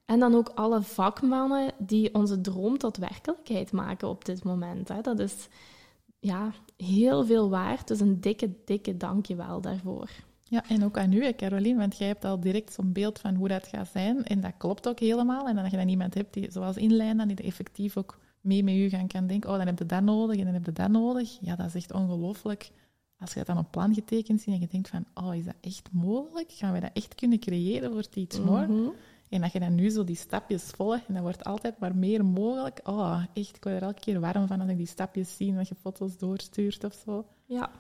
En 0.05 0.19
dan 0.19 0.35
ook 0.35 0.49
alle 0.49 0.81
vakmannen 0.81 1.71
die 1.77 2.13
onze 2.13 2.41
droom 2.41 2.77
tot 2.77 2.97
werkelijkheid 2.97 3.71
maken 3.71 4.07
op 4.07 4.25
dit 4.25 4.43
moment. 4.43 4.87
Hè. 4.87 5.01
Dat 5.01 5.19
is 5.19 5.47
ja, 6.19 6.51
heel 6.77 7.25
veel 7.25 7.49
waard. 7.49 7.87
Dus 7.87 7.99
een 7.99 8.21
dikke, 8.21 8.53
dikke 8.65 8.97
dankjewel 8.97 9.61
daarvoor. 9.61 10.09
Ja, 10.43 10.63
en 10.69 10.83
ook 10.83 10.97
aan 10.97 11.13
u, 11.13 11.33
Caroline, 11.33 11.79
want 11.79 11.97
jij 11.97 12.07
hebt 12.07 12.25
al 12.25 12.39
direct 12.39 12.73
zo'n 12.73 12.91
beeld 12.93 13.19
van 13.19 13.35
hoe 13.35 13.47
dat 13.47 13.67
gaat 13.67 13.87
zijn. 13.87 14.23
En 14.23 14.41
dat 14.41 14.53
klopt 14.57 14.87
ook 14.87 14.99
helemaal. 14.99 15.47
En 15.47 15.55
dan 15.55 15.63
als 15.63 15.71
je 15.71 15.77
dan 15.77 15.89
iemand 15.89 16.13
hebt 16.13 16.33
die, 16.33 16.51
zoals 16.51 16.77
inlijnen, 16.77 17.27
die 17.27 17.37
er 17.37 17.45
effectief 17.45 17.97
ook 17.97 18.17
mee 18.41 18.63
met 18.63 18.75
u 18.75 18.89
gaan 18.89 19.07
kan 19.07 19.27
denken, 19.27 19.49
oh, 19.49 19.57
dan 19.57 19.65
heb 19.65 19.79
je 19.79 19.85
dat 19.85 20.03
nodig 20.03 20.37
en 20.37 20.43
dan 20.43 20.53
heb 20.53 20.65
je 20.65 20.71
dat 20.71 20.89
nodig. 20.89 21.37
Ja, 21.41 21.55
dat 21.55 21.67
is 21.67 21.75
echt 21.75 21.93
ongelooflijk. 21.93 22.71
Als 23.19 23.29
je 23.33 23.37
dat 23.37 23.47
dan 23.47 23.57
op 23.57 23.71
plan 23.71 23.93
getekend 23.93 24.41
ziet 24.41 24.53
en 24.53 24.59
je 24.59 24.67
denkt 24.67 24.89
van, 24.89 25.05
oh, 25.13 25.35
is 25.35 25.45
dat 25.45 25.55
echt 25.61 25.89
mogelijk? 25.91 26.51
Gaan 26.51 26.73
we 26.73 26.79
dat 26.79 26.91
echt 26.93 27.15
kunnen 27.15 27.39
creëren 27.39 27.91
voor 27.91 28.05
iets 28.13 28.39
more? 28.39 28.67
Mhm. 28.67 28.89
En 29.29 29.41
dat 29.41 29.51
je 29.51 29.59
dan 29.59 29.75
nu 29.75 29.89
zo 29.89 30.03
die 30.03 30.15
stapjes 30.15 30.63
volgt 30.63 31.07
en 31.07 31.13
dat 31.13 31.23
wordt 31.23 31.43
altijd 31.43 31.79
maar 31.79 31.95
meer 31.95 32.25
mogelijk. 32.25 32.79
Oh, 32.83 33.23
echt, 33.33 33.55
ik 33.55 33.63
word 33.63 33.75
er 33.75 33.83
elke 33.83 33.99
keer 33.99 34.19
warm 34.19 34.47
van 34.47 34.61
als 34.61 34.69
ik 34.69 34.77
die 34.77 34.85
stapjes 34.85 35.35
zie 35.35 35.49
en 35.49 35.55
dat 35.55 35.67
je 35.67 35.75
foto's 35.75 36.17
doorstuurt 36.17 36.83
of 36.83 37.01
zo. 37.05 37.25
Ja. 37.45 37.71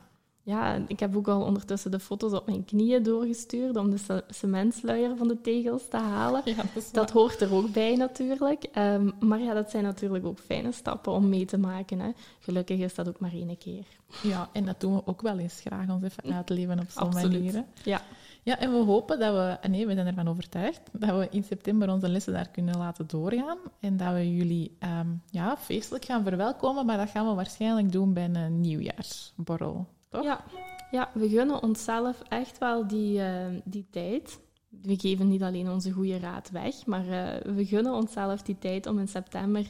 Ja, 0.47 0.81
ik 0.87 0.99
heb 0.99 1.15
ook 1.15 1.27
al 1.27 1.41
ondertussen 1.41 1.91
de 1.91 1.99
foto's 1.99 2.31
op 2.33 2.45
mijn 2.45 2.65
knieën 2.65 3.03
doorgestuurd 3.03 3.75
om 3.77 3.89
de 3.89 3.97
ce- 3.97 4.23
cementsluier 4.29 5.17
van 5.17 5.27
de 5.27 5.41
tegels 5.41 5.87
te 5.89 5.97
halen. 5.97 6.41
Ja, 6.45 6.63
dat 6.91 7.11
hoort 7.11 7.41
er 7.41 7.53
ook 7.53 7.71
bij 7.71 7.95
natuurlijk. 7.95 8.63
Ehm, 8.63 9.09
maar 9.19 9.39
ja, 9.39 9.53
dat 9.53 9.69
zijn 9.69 9.83
natuurlijk 9.83 10.25
ook 10.25 10.39
fijne 10.39 10.71
stappen 10.71 11.11
om 11.11 11.29
mee 11.29 11.45
te 11.45 11.57
maken. 11.57 11.99
Hè. 11.99 12.09
Gelukkig 12.39 12.79
is 12.79 12.95
dat 12.95 13.07
ook 13.07 13.19
maar 13.19 13.31
één 13.31 13.57
keer. 13.57 13.85
Ja, 14.23 14.49
en 14.53 14.65
dat 14.65 14.79
doen 14.79 14.95
we 14.95 15.01
ook 15.05 15.21
wel 15.21 15.37
eens 15.37 15.59
graag, 15.65 15.89
ons 15.89 16.03
even 16.03 16.33
uitleven 16.33 16.79
op 16.79 16.89
zo'n 16.89 17.03
manier. 17.13 17.63
Ja, 17.83 18.01
Ja, 18.43 18.59
en 18.59 18.71
we 18.71 18.77
hopen 18.77 19.19
dat 19.19 19.33
we, 19.33 19.67
nee, 19.67 19.87
we 19.87 19.93
zijn 19.93 20.07
ervan 20.07 20.27
overtuigd, 20.29 20.81
dat 20.91 21.17
we 21.17 21.27
in 21.31 21.43
september 21.43 21.91
onze 21.91 22.09
lessen 22.09 22.33
daar 22.33 22.49
kunnen 22.49 22.77
laten 22.77 23.07
doorgaan. 23.07 23.57
En 23.79 23.97
dat 23.97 24.13
we 24.13 24.35
jullie 24.35 24.75
ehm, 24.79 25.07
ja, 25.29 25.57
feestelijk 25.57 26.05
gaan 26.05 26.23
verwelkomen, 26.23 26.85
maar 26.85 26.97
dat 26.97 27.09
gaan 27.09 27.27
we 27.27 27.33
waarschijnlijk 27.33 27.91
doen 27.91 28.13
bij 28.13 28.29
een 28.33 28.61
nieuwjaarsborrel. 28.61 29.87
Toch? 30.09 30.23
ja. 30.23 30.43
ja 30.91 31.09
we 31.13 31.29
gunnen 31.29 31.63
onszelf 31.63 32.21
echt 32.27 32.57
wel 32.57 32.87
die, 32.87 33.21
eh, 33.21 33.45
die 33.63 33.87
tijd. 33.89 34.39
We 34.69 34.99
geven 34.99 35.27
niet 35.27 35.43
alleen 35.43 35.69
onze 35.69 35.91
goede 35.91 36.19
raad 36.19 36.49
weg, 36.49 36.85
maar 36.85 37.07
eh, 37.07 37.53
we 37.53 37.65
gunnen 37.65 37.93
onszelf 37.93 38.41
die 38.41 38.57
tijd 38.57 38.85
om 38.85 38.99
in 38.99 39.07
september 39.07 39.69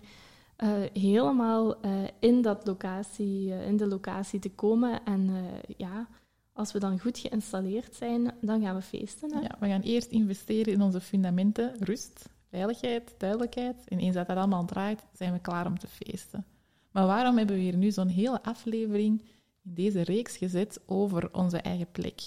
eh, 0.55 0.69
helemaal 0.93 1.75
in, 2.19 2.41
dat 2.41 2.67
locatie, 2.67 3.49
in 3.49 3.77
de 3.77 3.87
locatie 3.87 4.39
te 4.39 4.51
komen. 4.51 5.03
En 5.05 5.29
ja, 5.77 6.07
als 6.53 6.71
we 6.71 6.79
dan 6.79 6.99
goed 6.99 7.17
geïnstalleerd 7.17 7.95
zijn, 7.95 8.33
dan 8.41 8.61
gaan 8.61 8.75
we 8.75 8.81
feesten. 8.81 9.33
Hè? 9.33 9.39
Ja, 9.39 9.55
we 9.59 9.67
gaan 9.67 9.81
eerst 9.81 10.11
investeren 10.11 10.73
in 10.73 10.81
onze 10.81 11.01
fundamenten, 11.01 11.75
rust, 11.79 12.29
veiligheid, 12.49 13.15
duidelijkheid. 13.17 13.87
En 13.87 13.99
eens 13.99 14.15
dat 14.15 14.27
dat 14.27 14.37
allemaal 14.37 14.65
draait, 14.65 15.03
zijn 15.13 15.33
we 15.33 15.39
klaar 15.39 15.65
om 15.65 15.79
te 15.79 15.87
feesten. 15.87 16.45
Maar 16.91 17.05
waarom 17.05 17.37
hebben 17.37 17.55
we 17.55 17.61
hier 17.61 17.77
nu 17.77 17.91
zo'n 17.91 18.07
hele 18.07 18.43
aflevering 18.43 19.21
in 19.67 19.73
deze 19.73 20.01
reeks 20.01 20.37
gezet 20.37 20.79
over 20.85 21.33
onze 21.33 21.57
eigen 21.57 21.91
plek? 21.91 22.21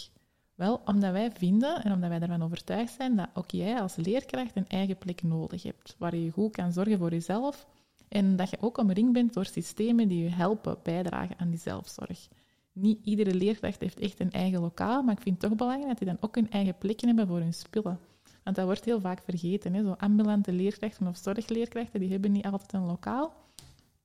Wel, 0.54 0.80
omdat 0.84 1.12
wij 1.12 1.30
vinden 1.32 1.82
en 1.82 1.92
omdat 1.92 2.08
wij 2.08 2.20
ervan 2.20 2.42
overtuigd 2.42 2.92
zijn 2.92 3.16
dat 3.16 3.28
ook 3.34 3.50
jij 3.50 3.80
als 3.80 3.96
leerkracht 3.96 4.56
een 4.56 4.68
eigen 4.68 4.98
plek 4.98 5.22
nodig 5.22 5.62
hebt, 5.62 5.94
waar 5.98 6.16
je 6.16 6.30
goed 6.30 6.52
kan 6.52 6.72
zorgen 6.72 6.98
voor 6.98 7.10
jezelf 7.10 7.66
en 8.08 8.36
dat 8.36 8.50
je 8.50 8.56
ook 8.60 8.78
omringd 8.78 9.12
bent 9.12 9.34
door 9.34 9.46
systemen 9.46 10.08
die 10.08 10.22
je 10.22 10.28
helpen 10.28 10.78
bijdragen 10.82 11.38
aan 11.38 11.50
die 11.50 11.58
zelfzorg. 11.58 12.28
Niet 12.72 12.98
iedere 13.04 13.34
leerkracht 13.34 13.80
heeft 13.80 14.00
echt 14.00 14.20
een 14.20 14.30
eigen 14.30 14.60
lokaal, 14.60 15.02
maar 15.02 15.14
ik 15.14 15.22
vind 15.22 15.40
het 15.40 15.50
toch 15.50 15.58
belangrijk 15.58 15.88
dat 15.88 15.98
die 15.98 16.08
dan 16.08 16.16
ook 16.20 16.36
een 16.36 16.50
eigen 16.50 16.78
plekje 16.78 17.06
hebben 17.06 17.26
voor 17.26 17.38
hun 17.38 17.54
spullen. 17.54 17.98
Want 18.42 18.56
dat 18.56 18.64
wordt 18.64 18.84
heel 18.84 19.00
vaak 19.00 19.22
vergeten. 19.24 19.74
Hè? 19.74 19.82
Zo 19.82 19.94
ambulante 19.98 20.52
leerkrachten 20.52 21.06
of 21.06 21.16
zorgleerkrachten, 21.16 22.00
die 22.00 22.10
hebben 22.10 22.32
niet 22.32 22.44
altijd 22.44 22.72
een 22.72 22.86
lokaal. 22.86 23.32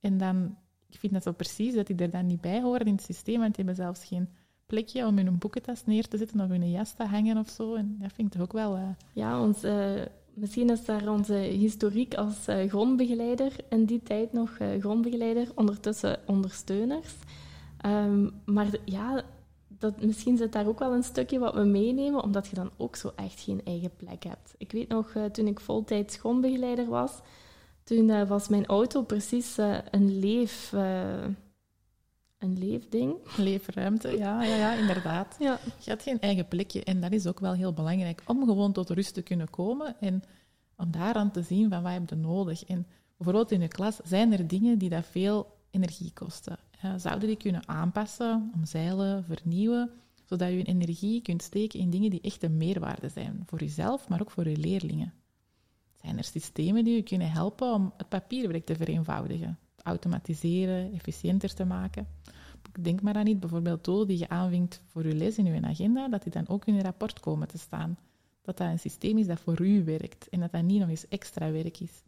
En 0.00 0.18
dan, 0.18 0.56
ik 0.90 0.98
vind 0.98 1.12
dat 1.12 1.22
zo 1.22 1.32
precies 1.32 1.74
dat 1.74 1.86
die 1.86 1.96
er 1.96 2.10
dan 2.10 2.26
niet 2.26 2.40
bij 2.40 2.60
horen 2.62 2.86
in 2.86 2.94
het 2.94 3.02
systeem, 3.04 3.40
want 3.40 3.54
die 3.54 3.64
hebben 3.64 3.84
zelfs 3.84 4.04
geen 4.04 4.28
plekje 4.66 5.06
om 5.06 5.16
hun 5.18 5.38
boekentas 5.38 5.84
neer 5.84 6.08
te 6.08 6.16
zetten 6.16 6.40
of 6.40 6.48
hun 6.48 6.70
jas 6.70 6.92
te 6.94 7.04
hangen 7.04 7.38
of 7.38 7.48
zo. 7.48 7.74
En 7.74 7.96
dat 8.00 8.12
vind 8.12 8.26
ik 8.26 8.32
toch 8.32 8.42
ook 8.42 8.52
wel... 8.52 8.74
eh, 8.76 8.88
Ja, 9.12 9.40
ons, 9.40 9.62
eh, 9.62 9.90
misschien 10.34 10.70
is 10.70 10.84
daar 10.84 11.08
onze 11.08 11.34
historiek 11.34 12.14
als 12.14 12.46
eh, 12.46 12.68
grondbegeleider 12.68 13.52
in 13.68 13.84
die 13.84 14.02
tijd 14.02 14.32
nog 14.32 14.58
grondbegeleider, 14.78 15.48
ondertussen 15.54 16.18
ondersteuners. 16.26 17.14
Ehm, 17.80 18.28
maar 18.44 18.66
ja, 18.84 19.22
dat, 19.68 20.02
misschien 20.02 20.36
zit 20.36 20.52
daar 20.52 20.66
ook 20.66 20.78
wel 20.78 20.92
een 20.94 21.02
stukje 21.02 21.38
wat 21.38 21.54
we 21.54 21.64
meenemen, 21.64 22.22
omdat 22.22 22.46
je 22.46 22.54
dan 22.54 22.70
ook 22.76 22.96
zo 22.96 23.12
echt 23.16 23.40
geen 23.40 23.60
eigen 23.64 23.90
plek 23.96 24.22
hebt. 24.24 24.54
Ik 24.58 24.72
weet 24.72 24.88
nog, 24.88 25.12
toen 25.32 25.46
ik 25.46 25.60
voltijds 25.60 26.16
grondbegeleider 26.16 26.86
was, 26.88 27.20
toen 27.86 28.10
eh, 28.10 28.28
was 28.28 28.48
mijn 28.48 28.66
auto 28.66 29.02
precies 29.02 29.58
eh, 29.58 29.78
een 29.90 30.18
leef... 30.18 30.72
eh, 30.72 31.24
een 32.38 32.58
leefding. 32.58 33.16
leefruimte, 33.36 34.08
ja, 34.08 34.42
ja, 34.42 34.56
ja, 34.56 34.74
inderdaad. 34.74 35.36
Ja. 35.38 35.58
Je 35.78 35.90
hebt 35.90 36.02
geen 36.02 36.20
eigen 36.20 36.48
plekje 36.48 36.84
en 36.84 37.00
dat 37.00 37.12
is 37.12 37.26
ook 37.26 37.40
wel 37.40 37.52
heel 37.52 37.72
belangrijk 37.72 38.22
om 38.26 38.44
gewoon 38.44 38.72
tot 38.72 38.90
rust 38.90 39.14
te 39.14 39.22
kunnen 39.22 39.50
komen 39.50 40.00
en 40.00 40.22
om 40.76 40.90
daaraan 40.90 41.30
te 41.30 41.42
zien 41.42 41.70
van 41.70 41.82
wat 41.82 41.92
heb 41.92 42.08
je 42.10 42.16
nodig. 42.16 42.64
En 42.64 42.86
bijvoorbeeld 43.16 43.50
in 43.50 43.60
de 43.60 43.68
klas 43.68 43.96
zijn 44.04 44.32
er 44.32 44.46
dingen 44.46 44.78
die 44.78 44.88
dat 44.88 45.04
veel 45.04 45.56
energie 45.70 46.12
kosten. 46.12 46.58
Zouden 46.96 47.28
die 47.28 47.36
kunnen 47.36 47.68
aanpassen, 47.68 48.50
omzeilen, 48.54 49.24
vernieuwen, 49.24 49.90
zodat 50.24 50.48
je 50.48 50.56
je 50.56 50.64
energie 50.64 51.22
kunt 51.22 51.42
steken 51.42 51.80
in 51.80 51.90
dingen 51.90 52.10
die 52.10 52.20
echt 52.20 52.42
een 52.42 52.56
meerwaarde 52.56 53.08
zijn 53.08 53.42
voor 53.46 53.58
jezelf, 53.58 54.08
maar 54.08 54.20
ook 54.20 54.30
voor 54.30 54.48
je 54.48 54.56
leerlingen. 54.56 55.12
Zijn 56.06 56.18
er 56.18 56.24
systemen 56.24 56.84
die 56.84 56.94
je 56.94 57.02
kunnen 57.02 57.30
helpen 57.30 57.72
om 57.72 57.92
het 57.96 58.08
papierwerk 58.08 58.64
te 58.64 58.76
vereenvoudigen, 58.76 59.58
te 59.74 59.82
automatiseren, 59.84 60.92
efficiënter 60.92 61.54
te 61.54 61.64
maken? 61.64 62.06
denk 62.80 63.02
maar 63.02 63.14
aan 63.14 63.24
niet, 63.24 63.40
bijvoorbeeld 63.40 63.84
doelen 63.84 64.06
die 64.06 64.18
je 64.18 64.28
aanvinkt 64.28 64.82
voor 64.86 65.06
je 65.06 65.14
les 65.14 65.38
in 65.38 65.44
je 65.44 65.62
agenda, 65.62 66.08
dat 66.08 66.22
die 66.22 66.32
dan 66.32 66.48
ook 66.48 66.64
in 66.64 66.74
je 66.74 66.82
rapport 66.82 67.20
komen 67.20 67.48
te 67.48 67.58
staan. 67.58 67.98
Dat 68.42 68.56
dat 68.56 68.68
een 68.68 68.78
systeem 68.78 69.18
is 69.18 69.26
dat 69.26 69.40
voor 69.40 69.60
u 69.60 69.84
werkt 69.84 70.28
en 70.28 70.40
dat 70.40 70.52
dat 70.52 70.62
niet 70.62 70.80
nog 70.80 70.88
eens 70.88 71.08
extra 71.08 71.50
werk 71.50 71.80
is. 71.80 72.02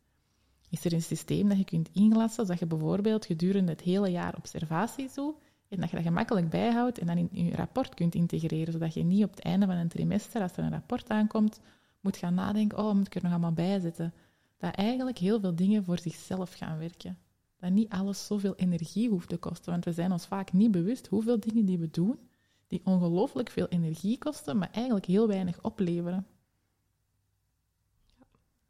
Is 0.69 0.85
er 0.85 0.93
een 0.93 1.03
systeem 1.03 1.49
dat 1.49 1.59
je 1.59 1.65
kunt 1.65 1.91
inlassen, 1.93 2.47
zodat 2.47 2.59
je 2.59 2.67
bijvoorbeeld 2.67 3.27
gedurende 3.27 3.73
het 3.73 3.81
hele 3.81 4.11
jaar 4.11 4.37
observaties 4.37 5.15
doet 5.15 5.35
en 5.69 5.81
dat 5.81 5.91
je 5.91 5.97
dat 5.97 6.05
gemakkelijk 6.05 6.49
bijhoudt 6.49 6.99
en 6.99 7.07
dan 7.07 7.17
in 7.17 7.45
je 7.45 7.57
rapport 7.57 7.95
kunt 7.95 8.15
integreren, 8.15 8.73
zodat 8.73 8.95
je 8.95 9.05
niet 9.05 9.25
op 9.25 9.31
het 9.31 9.41
einde 9.41 9.67
van 9.67 9.77
een 9.77 9.89
trimester, 9.89 10.43
als 10.43 10.57
er 10.57 10.65
een 10.65 10.71
rapport 10.71 11.09
aankomt, 11.09 11.61
moet 12.01 12.17
gaan 12.17 12.35
nadenken, 12.35 12.79
oh, 12.79 12.95
moet 12.95 13.07
ik 13.07 13.15
er 13.15 13.23
nog 13.23 13.31
allemaal 13.31 13.53
bij 13.53 13.81
zetten? 13.81 14.15
Dat 14.59 14.75
eigenlijk 14.75 15.19
heel 15.19 15.41
veel 15.41 15.57
dingen 15.57 15.85
voor 15.85 15.99
zichzelf 15.99 16.53
gaan 16.53 16.79
werken. 16.79 17.19
Dat 17.61 17.71
niet 17.71 17.91
alles 17.91 18.27
zoveel 18.27 18.55
energie 18.55 19.09
hoeft 19.09 19.29
te 19.29 19.37
kosten, 19.37 19.73
want 19.73 19.85
we 19.85 19.93
zijn 19.93 20.13
ons 20.13 20.27
vaak 20.27 20.53
niet 20.53 20.71
bewust 20.71 21.07
hoeveel 21.07 21.41
dingen 21.41 21.65
die 21.65 21.79
we 21.79 21.91
doen, 21.91 22.19
die 22.67 22.81
ongelooflijk 22.85 23.51
veel 23.51 23.67
energie 23.69 24.19
kosten, 24.19 24.59
maar 24.59 24.71
eigenlijk 24.73 25.07
heel 25.07 25.27
weinig 25.29 25.63
opleveren. 25.63 26.27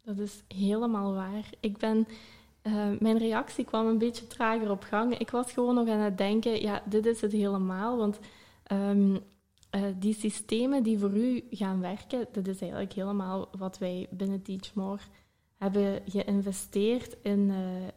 Dat 0.01 0.19
is 0.19 0.43
helemaal 0.47 1.13
waar. 1.13 1.49
Ik 1.59 1.77
ben, 1.77 2.07
uh, 2.63 2.99
mijn 2.99 3.17
reactie 3.17 3.65
kwam 3.65 3.87
een 3.87 3.97
beetje 3.97 4.27
trager 4.27 4.71
op 4.71 4.83
gang. 4.83 5.17
Ik 5.17 5.29
was 5.29 5.51
gewoon 5.51 5.75
nog 5.75 5.87
aan 5.87 5.99
het 5.99 6.17
denken, 6.17 6.61
ja, 6.61 6.83
dit 6.85 7.05
is 7.05 7.21
het 7.21 7.31
helemaal. 7.31 7.97
Want 7.97 8.19
um, 8.71 9.19
uh, 9.71 9.81
die 9.99 10.13
systemen 10.13 10.83
die 10.83 10.99
voor 10.99 11.17
u 11.17 11.43
gaan 11.49 11.79
werken, 11.79 12.27
dat 12.31 12.47
is 12.47 12.61
eigenlijk 12.61 12.93
helemaal 12.93 13.49
wat 13.57 13.77
wij 13.77 14.07
binnen 14.09 14.41
Teachmore 14.41 15.01
hebben 15.57 16.01
geïnvesteerd 16.05 17.17
in 17.21 17.39
uh, 17.39 17.87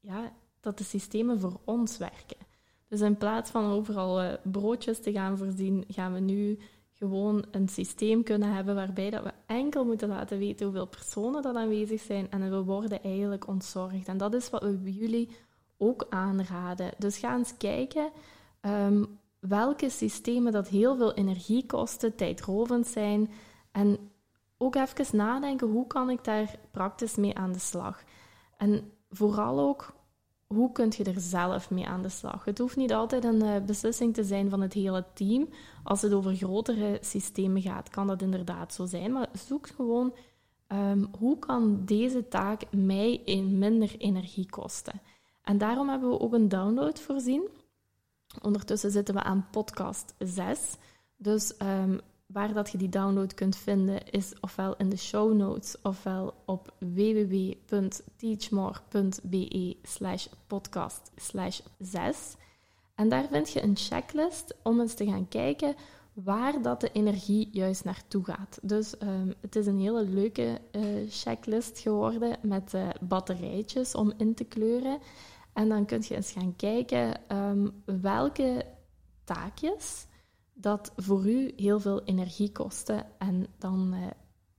ja, 0.00 0.32
dat 0.60 0.78
de 0.78 0.84
systemen 0.84 1.40
voor 1.40 1.60
ons 1.64 1.98
werken. 1.98 2.36
Dus 2.88 3.00
in 3.00 3.16
plaats 3.16 3.50
van 3.50 3.70
overal 3.70 4.38
broodjes 4.42 5.00
te 5.00 5.12
gaan 5.12 5.38
voorzien, 5.38 5.84
gaan 5.88 6.12
we 6.12 6.20
nu 6.20 6.58
gewoon 6.92 7.44
een 7.50 7.68
systeem 7.68 8.22
kunnen 8.22 8.54
hebben 8.54 8.74
waarbij 8.74 9.10
dat 9.10 9.22
we 9.22 9.32
enkel 9.46 9.84
moeten 9.84 10.08
laten 10.08 10.38
weten 10.38 10.66
hoeveel 10.66 10.86
personen 10.86 11.42
dat 11.42 11.56
aanwezig 11.56 12.00
zijn 12.00 12.30
en 12.30 12.50
we 12.50 12.62
worden 12.62 13.02
eigenlijk 13.02 13.46
ontzorgd. 13.46 14.08
En 14.08 14.16
dat 14.16 14.34
is 14.34 14.50
wat 14.50 14.62
we 14.62 14.92
jullie 14.92 15.28
ook 15.76 16.06
aanraden. 16.10 16.90
Dus 16.98 17.18
ga 17.18 17.36
eens 17.36 17.56
kijken 17.56 18.10
um, 18.60 19.18
welke 19.48 19.90
systemen 19.90 20.52
dat 20.52 20.68
heel 20.68 20.96
veel 20.96 21.14
energie 21.14 21.66
kosten, 21.66 22.14
tijdrovend 22.16 22.86
zijn 22.86 23.30
en 23.72 23.98
ook 24.58 24.74
even 24.74 25.16
nadenken 25.16 25.68
hoe 25.68 25.86
kan 25.86 26.10
ik 26.10 26.24
daar 26.24 26.58
praktisch 26.70 27.16
mee 27.16 27.36
aan 27.36 27.52
de 27.52 27.58
slag. 27.58 28.02
En 28.56 28.92
vooral 29.10 29.60
ook 29.60 29.94
hoe 30.46 30.72
kun 30.72 30.92
je 30.96 31.04
er 31.04 31.20
zelf 31.20 31.70
mee 31.70 31.86
aan 31.86 32.02
de 32.02 32.08
slag? 32.08 32.44
Het 32.44 32.58
hoeft 32.58 32.76
niet 32.76 32.92
altijd 32.92 33.24
een 33.24 33.42
uh, 33.44 33.56
beslissing 33.66 34.14
te 34.14 34.24
zijn 34.24 34.50
van 34.50 34.60
het 34.60 34.72
hele 34.72 35.04
team. 35.14 35.48
Als 35.82 36.02
het 36.02 36.12
over 36.12 36.34
grotere 36.34 36.98
systemen 37.00 37.62
gaat, 37.62 37.88
kan 37.88 38.06
dat 38.06 38.22
inderdaad 38.22 38.74
zo 38.74 38.86
zijn. 38.86 39.12
Maar 39.12 39.28
zoek 39.46 39.66
gewoon 39.66 40.14
um, 40.68 41.08
hoe 41.18 41.38
kan 41.38 41.84
deze 41.84 42.28
taak 42.28 42.62
mij 42.70 43.20
in 43.24 43.58
minder 43.58 43.94
energie 43.98 44.50
kosten. 44.50 45.00
En 45.42 45.58
daarom 45.58 45.88
hebben 45.88 46.10
we 46.10 46.20
ook 46.20 46.32
een 46.32 46.48
download 46.48 47.00
voorzien. 47.00 47.48
Ondertussen 48.42 48.90
zitten 48.90 49.14
we 49.14 49.22
aan 49.22 49.46
podcast 49.50 50.14
6. 50.18 50.58
Dus 51.16 51.52
um, 51.62 52.00
Waar 52.26 52.52
dat 52.52 52.70
je 52.70 52.78
die 52.78 52.88
download 52.88 53.34
kunt 53.34 53.56
vinden 53.56 54.10
is 54.10 54.32
ofwel 54.40 54.76
in 54.76 54.88
de 54.88 54.96
show 54.96 55.32
notes 55.32 55.76
ofwel 55.82 56.34
op 56.46 56.74
www.teachmore.be 56.78 59.76
slash 59.82 60.26
podcast 60.46 61.10
slash 61.16 61.60
6. 61.78 62.34
En 62.94 63.08
daar 63.08 63.26
vind 63.30 63.50
je 63.50 63.62
een 63.62 63.76
checklist 63.76 64.54
om 64.62 64.80
eens 64.80 64.94
te 64.94 65.06
gaan 65.06 65.28
kijken 65.28 65.74
waar 66.12 66.62
dat 66.62 66.80
de 66.80 66.90
energie 66.92 67.48
juist 67.52 67.84
naartoe 67.84 68.24
gaat. 68.24 68.58
Dus 68.62 68.94
um, 69.02 69.34
het 69.40 69.56
is 69.56 69.66
een 69.66 69.80
hele 69.80 70.04
leuke 70.04 70.60
uh, 70.72 70.82
checklist 71.08 71.78
geworden 71.78 72.38
met 72.42 72.74
uh, 72.74 72.88
batterijtjes 73.00 73.94
om 73.94 74.12
in 74.16 74.34
te 74.34 74.44
kleuren. 74.44 74.98
En 75.54 75.68
dan 75.68 75.86
kun 75.86 76.02
je 76.08 76.14
eens 76.14 76.32
gaan 76.32 76.56
kijken 76.56 77.20
um, 77.28 77.82
welke 77.84 78.66
taakjes 79.24 80.06
dat 80.52 80.92
voor 80.96 81.26
u 81.26 81.52
heel 81.56 81.80
veel 81.80 82.02
energie 82.04 82.52
kostte. 82.52 83.04
En 83.18 83.46
dan 83.58 83.94
uh, 83.94 84.06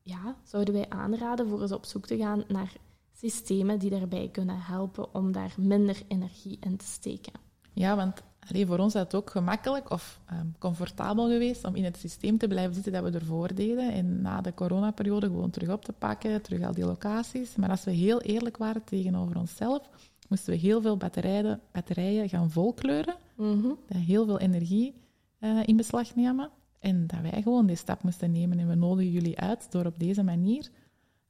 ja, 0.02 0.36
zouden 0.44 0.74
wij 0.74 0.90
aanraden 0.90 1.48
voor 1.48 1.62
eens 1.62 1.72
op 1.72 1.86
zoek 1.86 2.06
te 2.06 2.18
gaan 2.18 2.44
naar 2.48 2.74
systemen 3.14 3.80
die 3.80 3.90
daarbij 3.90 4.30
kunnen 4.32 4.60
helpen 4.60 5.14
om 5.14 5.32
daar 5.32 5.54
minder 5.58 6.02
energie 6.08 6.58
in 6.60 6.78
te 6.78 6.86
steken. 6.86 7.34
Ja, 7.74 7.96
want 7.96 8.22
voor 8.68 8.78
ons 8.78 8.96
is 8.96 9.02
het 9.02 9.16
ook 9.16 9.30
gemakkelijk 9.30 9.90
of 9.90 10.20
um, 10.32 10.56
comfortabel 10.60 11.28
geweest 11.28 11.66
om 11.66 11.76
in 11.76 11.84
het 11.84 11.98
systeem 11.98 12.38
te 12.38 12.48
blijven 12.48 12.74
zitten 12.74 12.92
dat 12.92 13.04
we 13.04 13.20
ervoor 13.20 13.56
deden. 13.56 13.94
En 13.94 14.22
na 14.22 14.42
de 14.42 14.54
coronaperiode 14.54 15.26
gewoon 15.26 15.50
terug 15.50 15.70
op 15.70 15.86
te 15.86 15.94
pakken, 15.94 16.42
terug 16.42 16.62
al 16.62 16.74
die 16.74 16.86
locaties. 16.86 17.56
Maar 17.56 17.70
als 17.70 17.84
we 17.84 17.92
heel 17.92 18.22
eerlijk 18.22 18.58
waren 18.58 18.84
tegenover 18.84 19.38
onszelf, 19.38 19.90
moesten 20.28 20.54
we 20.54 20.60
heel 20.60 20.82
veel 20.82 20.98
batterijen, 20.98 21.62
batterijen 21.72 22.30
gaan 22.30 22.52
volkleuren. 22.52 23.16
Mm 23.36 23.62
-hmm. 23.62 23.78
Heel 23.88 24.26
veel 24.26 24.40
energie 24.40 24.94
uh, 25.40 25.60
in 25.66 25.76
beslag 25.76 26.16
nemen. 26.16 26.50
En 26.80 27.08
dat 27.08 27.20
wij 27.22 27.42
gewoon 27.42 27.66
die 27.66 27.76
stap 27.76 28.04
moesten 28.04 28.32
nemen. 28.32 28.60
En 28.60 28.68
we 28.68 28.76
nodigen 28.76 29.12
jullie 29.12 29.40
uit 29.40 29.72
door 29.72 29.86
op 29.86 30.00
deze 30.00 30.24
manier, 30.24 30.70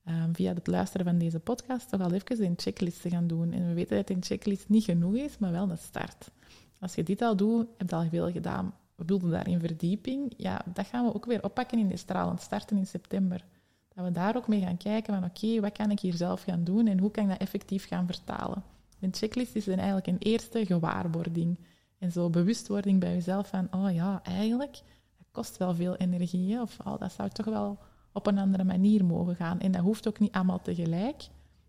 um, 0.06 0.36
via 0.36 0.54
het 0.54 0.68
luisteren 0.68 1.06
van 1.06 1.18
deze 1.18 1.40
podcast, 1.40 1.90
toch 1.90 2.02
al 2.02 2.12
even 2.12 2.46
een 2.46 2.54
checklist 2.58 3.02
te 3.02 3.10
gaan 3.10 3.28
doen. 3.28 3.52
En 3.52 3.68
we 3.68 3.74
weten 3.74 3.96
dat 3.96 4.10
een 4.10 4.24
checklist 4.24 4.70
niet 4.70 4.84
genoeg 4.84 5.16
is, 5.16 5.38
maar 5.38 5.52
wel 5.52 5.70
een 5.70 5.78
start. 5.78 6.32
Als 6.80 6.96
je 6.96 7.04
dit 7.04 7.22
al 7.22 7.36
doet, 7.36 7.68
heb 7.78 7.90
je 7.90 7.96
al 7.96 8.10
veel 8.10 8.32
gedaan. 8.32 8.74
We 8.96 9.04
wilden 9.06 9.30
daarin 9.30 9.60
verdieping. 9.60 10.34
Ja, 10.38 10.62
dat 10.74 10.88
gaan 10.88 11.06
we 11.06 11.14
ook 11.14 11.26
weer 11.26 11.44
oppakken 11.44 11.80
in 11.80 11.88
de 11.88 11.98
stralend 11.98 12.42
starten 12.42 12.78
in 12.78 12.88
september. 12.88 13.46
Dat 13.94 14.06
we 14.06 14.12
daar 14.12 14.36
ook 14.36 14.48
mee 14.48 14.62
gaan 14.62 14.78
kijken 14.78 15.14
van 15.14 15.24
oké, 15.24 15.60
wat 15.60 15.72
kan 15.72 15.92
ik 15.92 16.00
hier 16.00 16.14
zelf 16.14 16.44
gaan 16.44 16.64
doen 16.64 16.88
en 16.88 17.00
hoe 17.00 17.12
kan 17.12 17.24
ik 17.24 17.30
dat 17.30 17.40
effectief 17.40 17.88
gaan 17.88 18.06
vertalen. 18.06 18.64
Een 19.06 19.14
checklist 19.14 19.56
is 19.56 19.66
dan 19.66 19.76
eigenlijk 19.76 20.08
een 20.08 20.18
eerste 20.18 20.66
gewaarwording. 20.66 21.60
En 21.98 22.12
zo 22.12 22.30
bewustwording 22.30 23.00
bij 23.00 23.14
jezelf 23.14 23.48
van, 23.48 23.68
oh 23.72 23.94
ja, 23.94 24.20
eigenlijk, 24.24 24.82
dat 25.18 25.28
kost 25.32 25.58
wel 25.58 25.76
veel 25.76 25.96
energie. 25.96 26.62
Of 26.62 26.78
oh, 26.86 27.00
dat 27.00 27.12
zou 27.12 27.30
toch 27.30 27.46
wel 27.46 27.78
op 28.14 28.28
een 28.28 28.38
andere 28.38 28.64
manier 28.64 29.06
mogen 29.06 29.36
gaan. 29.36 29.60
En 29.60 29.72
dat 29.72 29.82
hoeft 29.82 30.08
ook 30.08 30.20
niet 30.20 30.32
allemaal 30.32 30.62
tegelijk. 30.62 31.28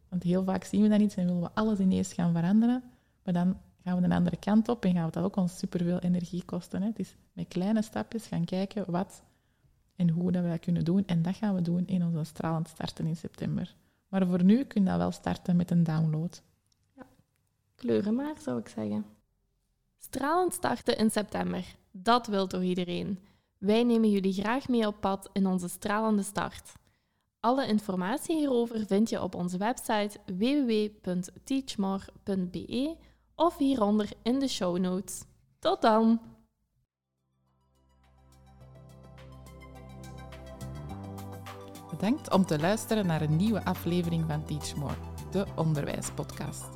Want 0.08 0.22
heel 0.22 0.44
vaak 0.44 0.64
zien 0.64 0.82
we 0.82 0.88
dat 0.88 0.98
niet 0.98 1.14
en 1.14 1.26
willen 1.26 1.42
we 1.42 1.50
alles 1.54 1.78
ineens 1.78 2.12
gaan 2.12 2.32
veranderen. 2.32 2.82
Maar 3.24 3.34
dan 3.34 3.56
gaan 3.84 3.98
we 3.98 4.04
een 4.04 4.12
andere 4.12 4.36
kant 4.36 4.68
op 4.68 4.84
en 4.84 4.92
gaan 4.92 5.06
we 5.06 5.12
dat 5.12 5.24
ook 5.24 5.36
ons 5.36 5.58
superveel 5.58 5.98
energie 5.98 6.44
kosten. 6.44 6.82
Hè. 6.82 6.90
Dus 6.94 7.16
met 7.32 7.48
kleine 7.48 7.82
stapjes 7.82 8.26
gaan 8.26 8.44
kijken 8.44 8.90
wat 8.90 9.22
en 9.96 10.10
hoe 10.10 10.32
dat 10.32 10.42
wij 10.42 10.58
kunnen 10.58 10.84
doen. 10.84 11.06
En 11.06 11.22
dat 11.22 11.36
gaan 11.36 11.54
we 11.54 11.62
doen 11.62 11.86
in 11.86 12.04
onze 12.04 12.24
stralend 12.24 12.68
starten 12.68 13.06
in 13.06 13.16
september. 13.16 13.74
Maar 14.08 14.26
voor 14.26 14.44
nu 14.44 14.64
kun 14.64 14.82
je 14.82 14.88
dat 14.88 14.98
wel 14.98 15.10
starten 15.10 15.56
met 15.56 15.70
een 15.70 15.84
download. 15.84 16.42
Kleuren 17.76 18.14
maar, 18.14 18.34
zou 18.38 18.58
ik 18.58 18.68
zeggen. 18.68 19.06
Stralend 19.98 20.52
starten 20.52 20.98
in 20.98 21.10
september. 21.10 21.76
Dat 21.90 22.26
wil 22.26 22.46
toch 22.46 22.62
iedereen? 22.62 23.18
Wij 23.58 23.84
nemen 23.84 24.10
jullie 24.10 24.32
graag 24.32 24.68
mee 24.68 24.86
op 24.86 25.00
pad 25.00 25.30
in 25.32 25.46
onze 25.46 25.68
stralende 25.68 26.22
start. 26.22 26.72
Alle 27.40 27.66
informatie 27.66 28.36
hierover 28.36 28.86
vind 28.86 29.08
je 29.08 29.22
op 29.22 29.34
onze 29.34 29.58
website 29.58 30.18
www.teachmore.be 30.26 32.96
of 33.34 33.56
hieronder 33.56 34.08
in 34.22 34.38
de 34.38 34.48
show 34.48 34.78
notes. 34.78 35.24
Tot 35.58 35.82
dan! 35.82 36.20
Bedankt 41.90 42.32
om 42.32 42.46
te 42.46 42.58
luisteren 42.58 43.06
naar 43.06 43.22
een 43.22 43.36
nieuwe 43.36 43.64
aflevering 43.64 44.24
van 44.28 44.44
Teachmore, 44.44 44.96
de 45.30 45.46
onderwijspodcast. 45.54 46.75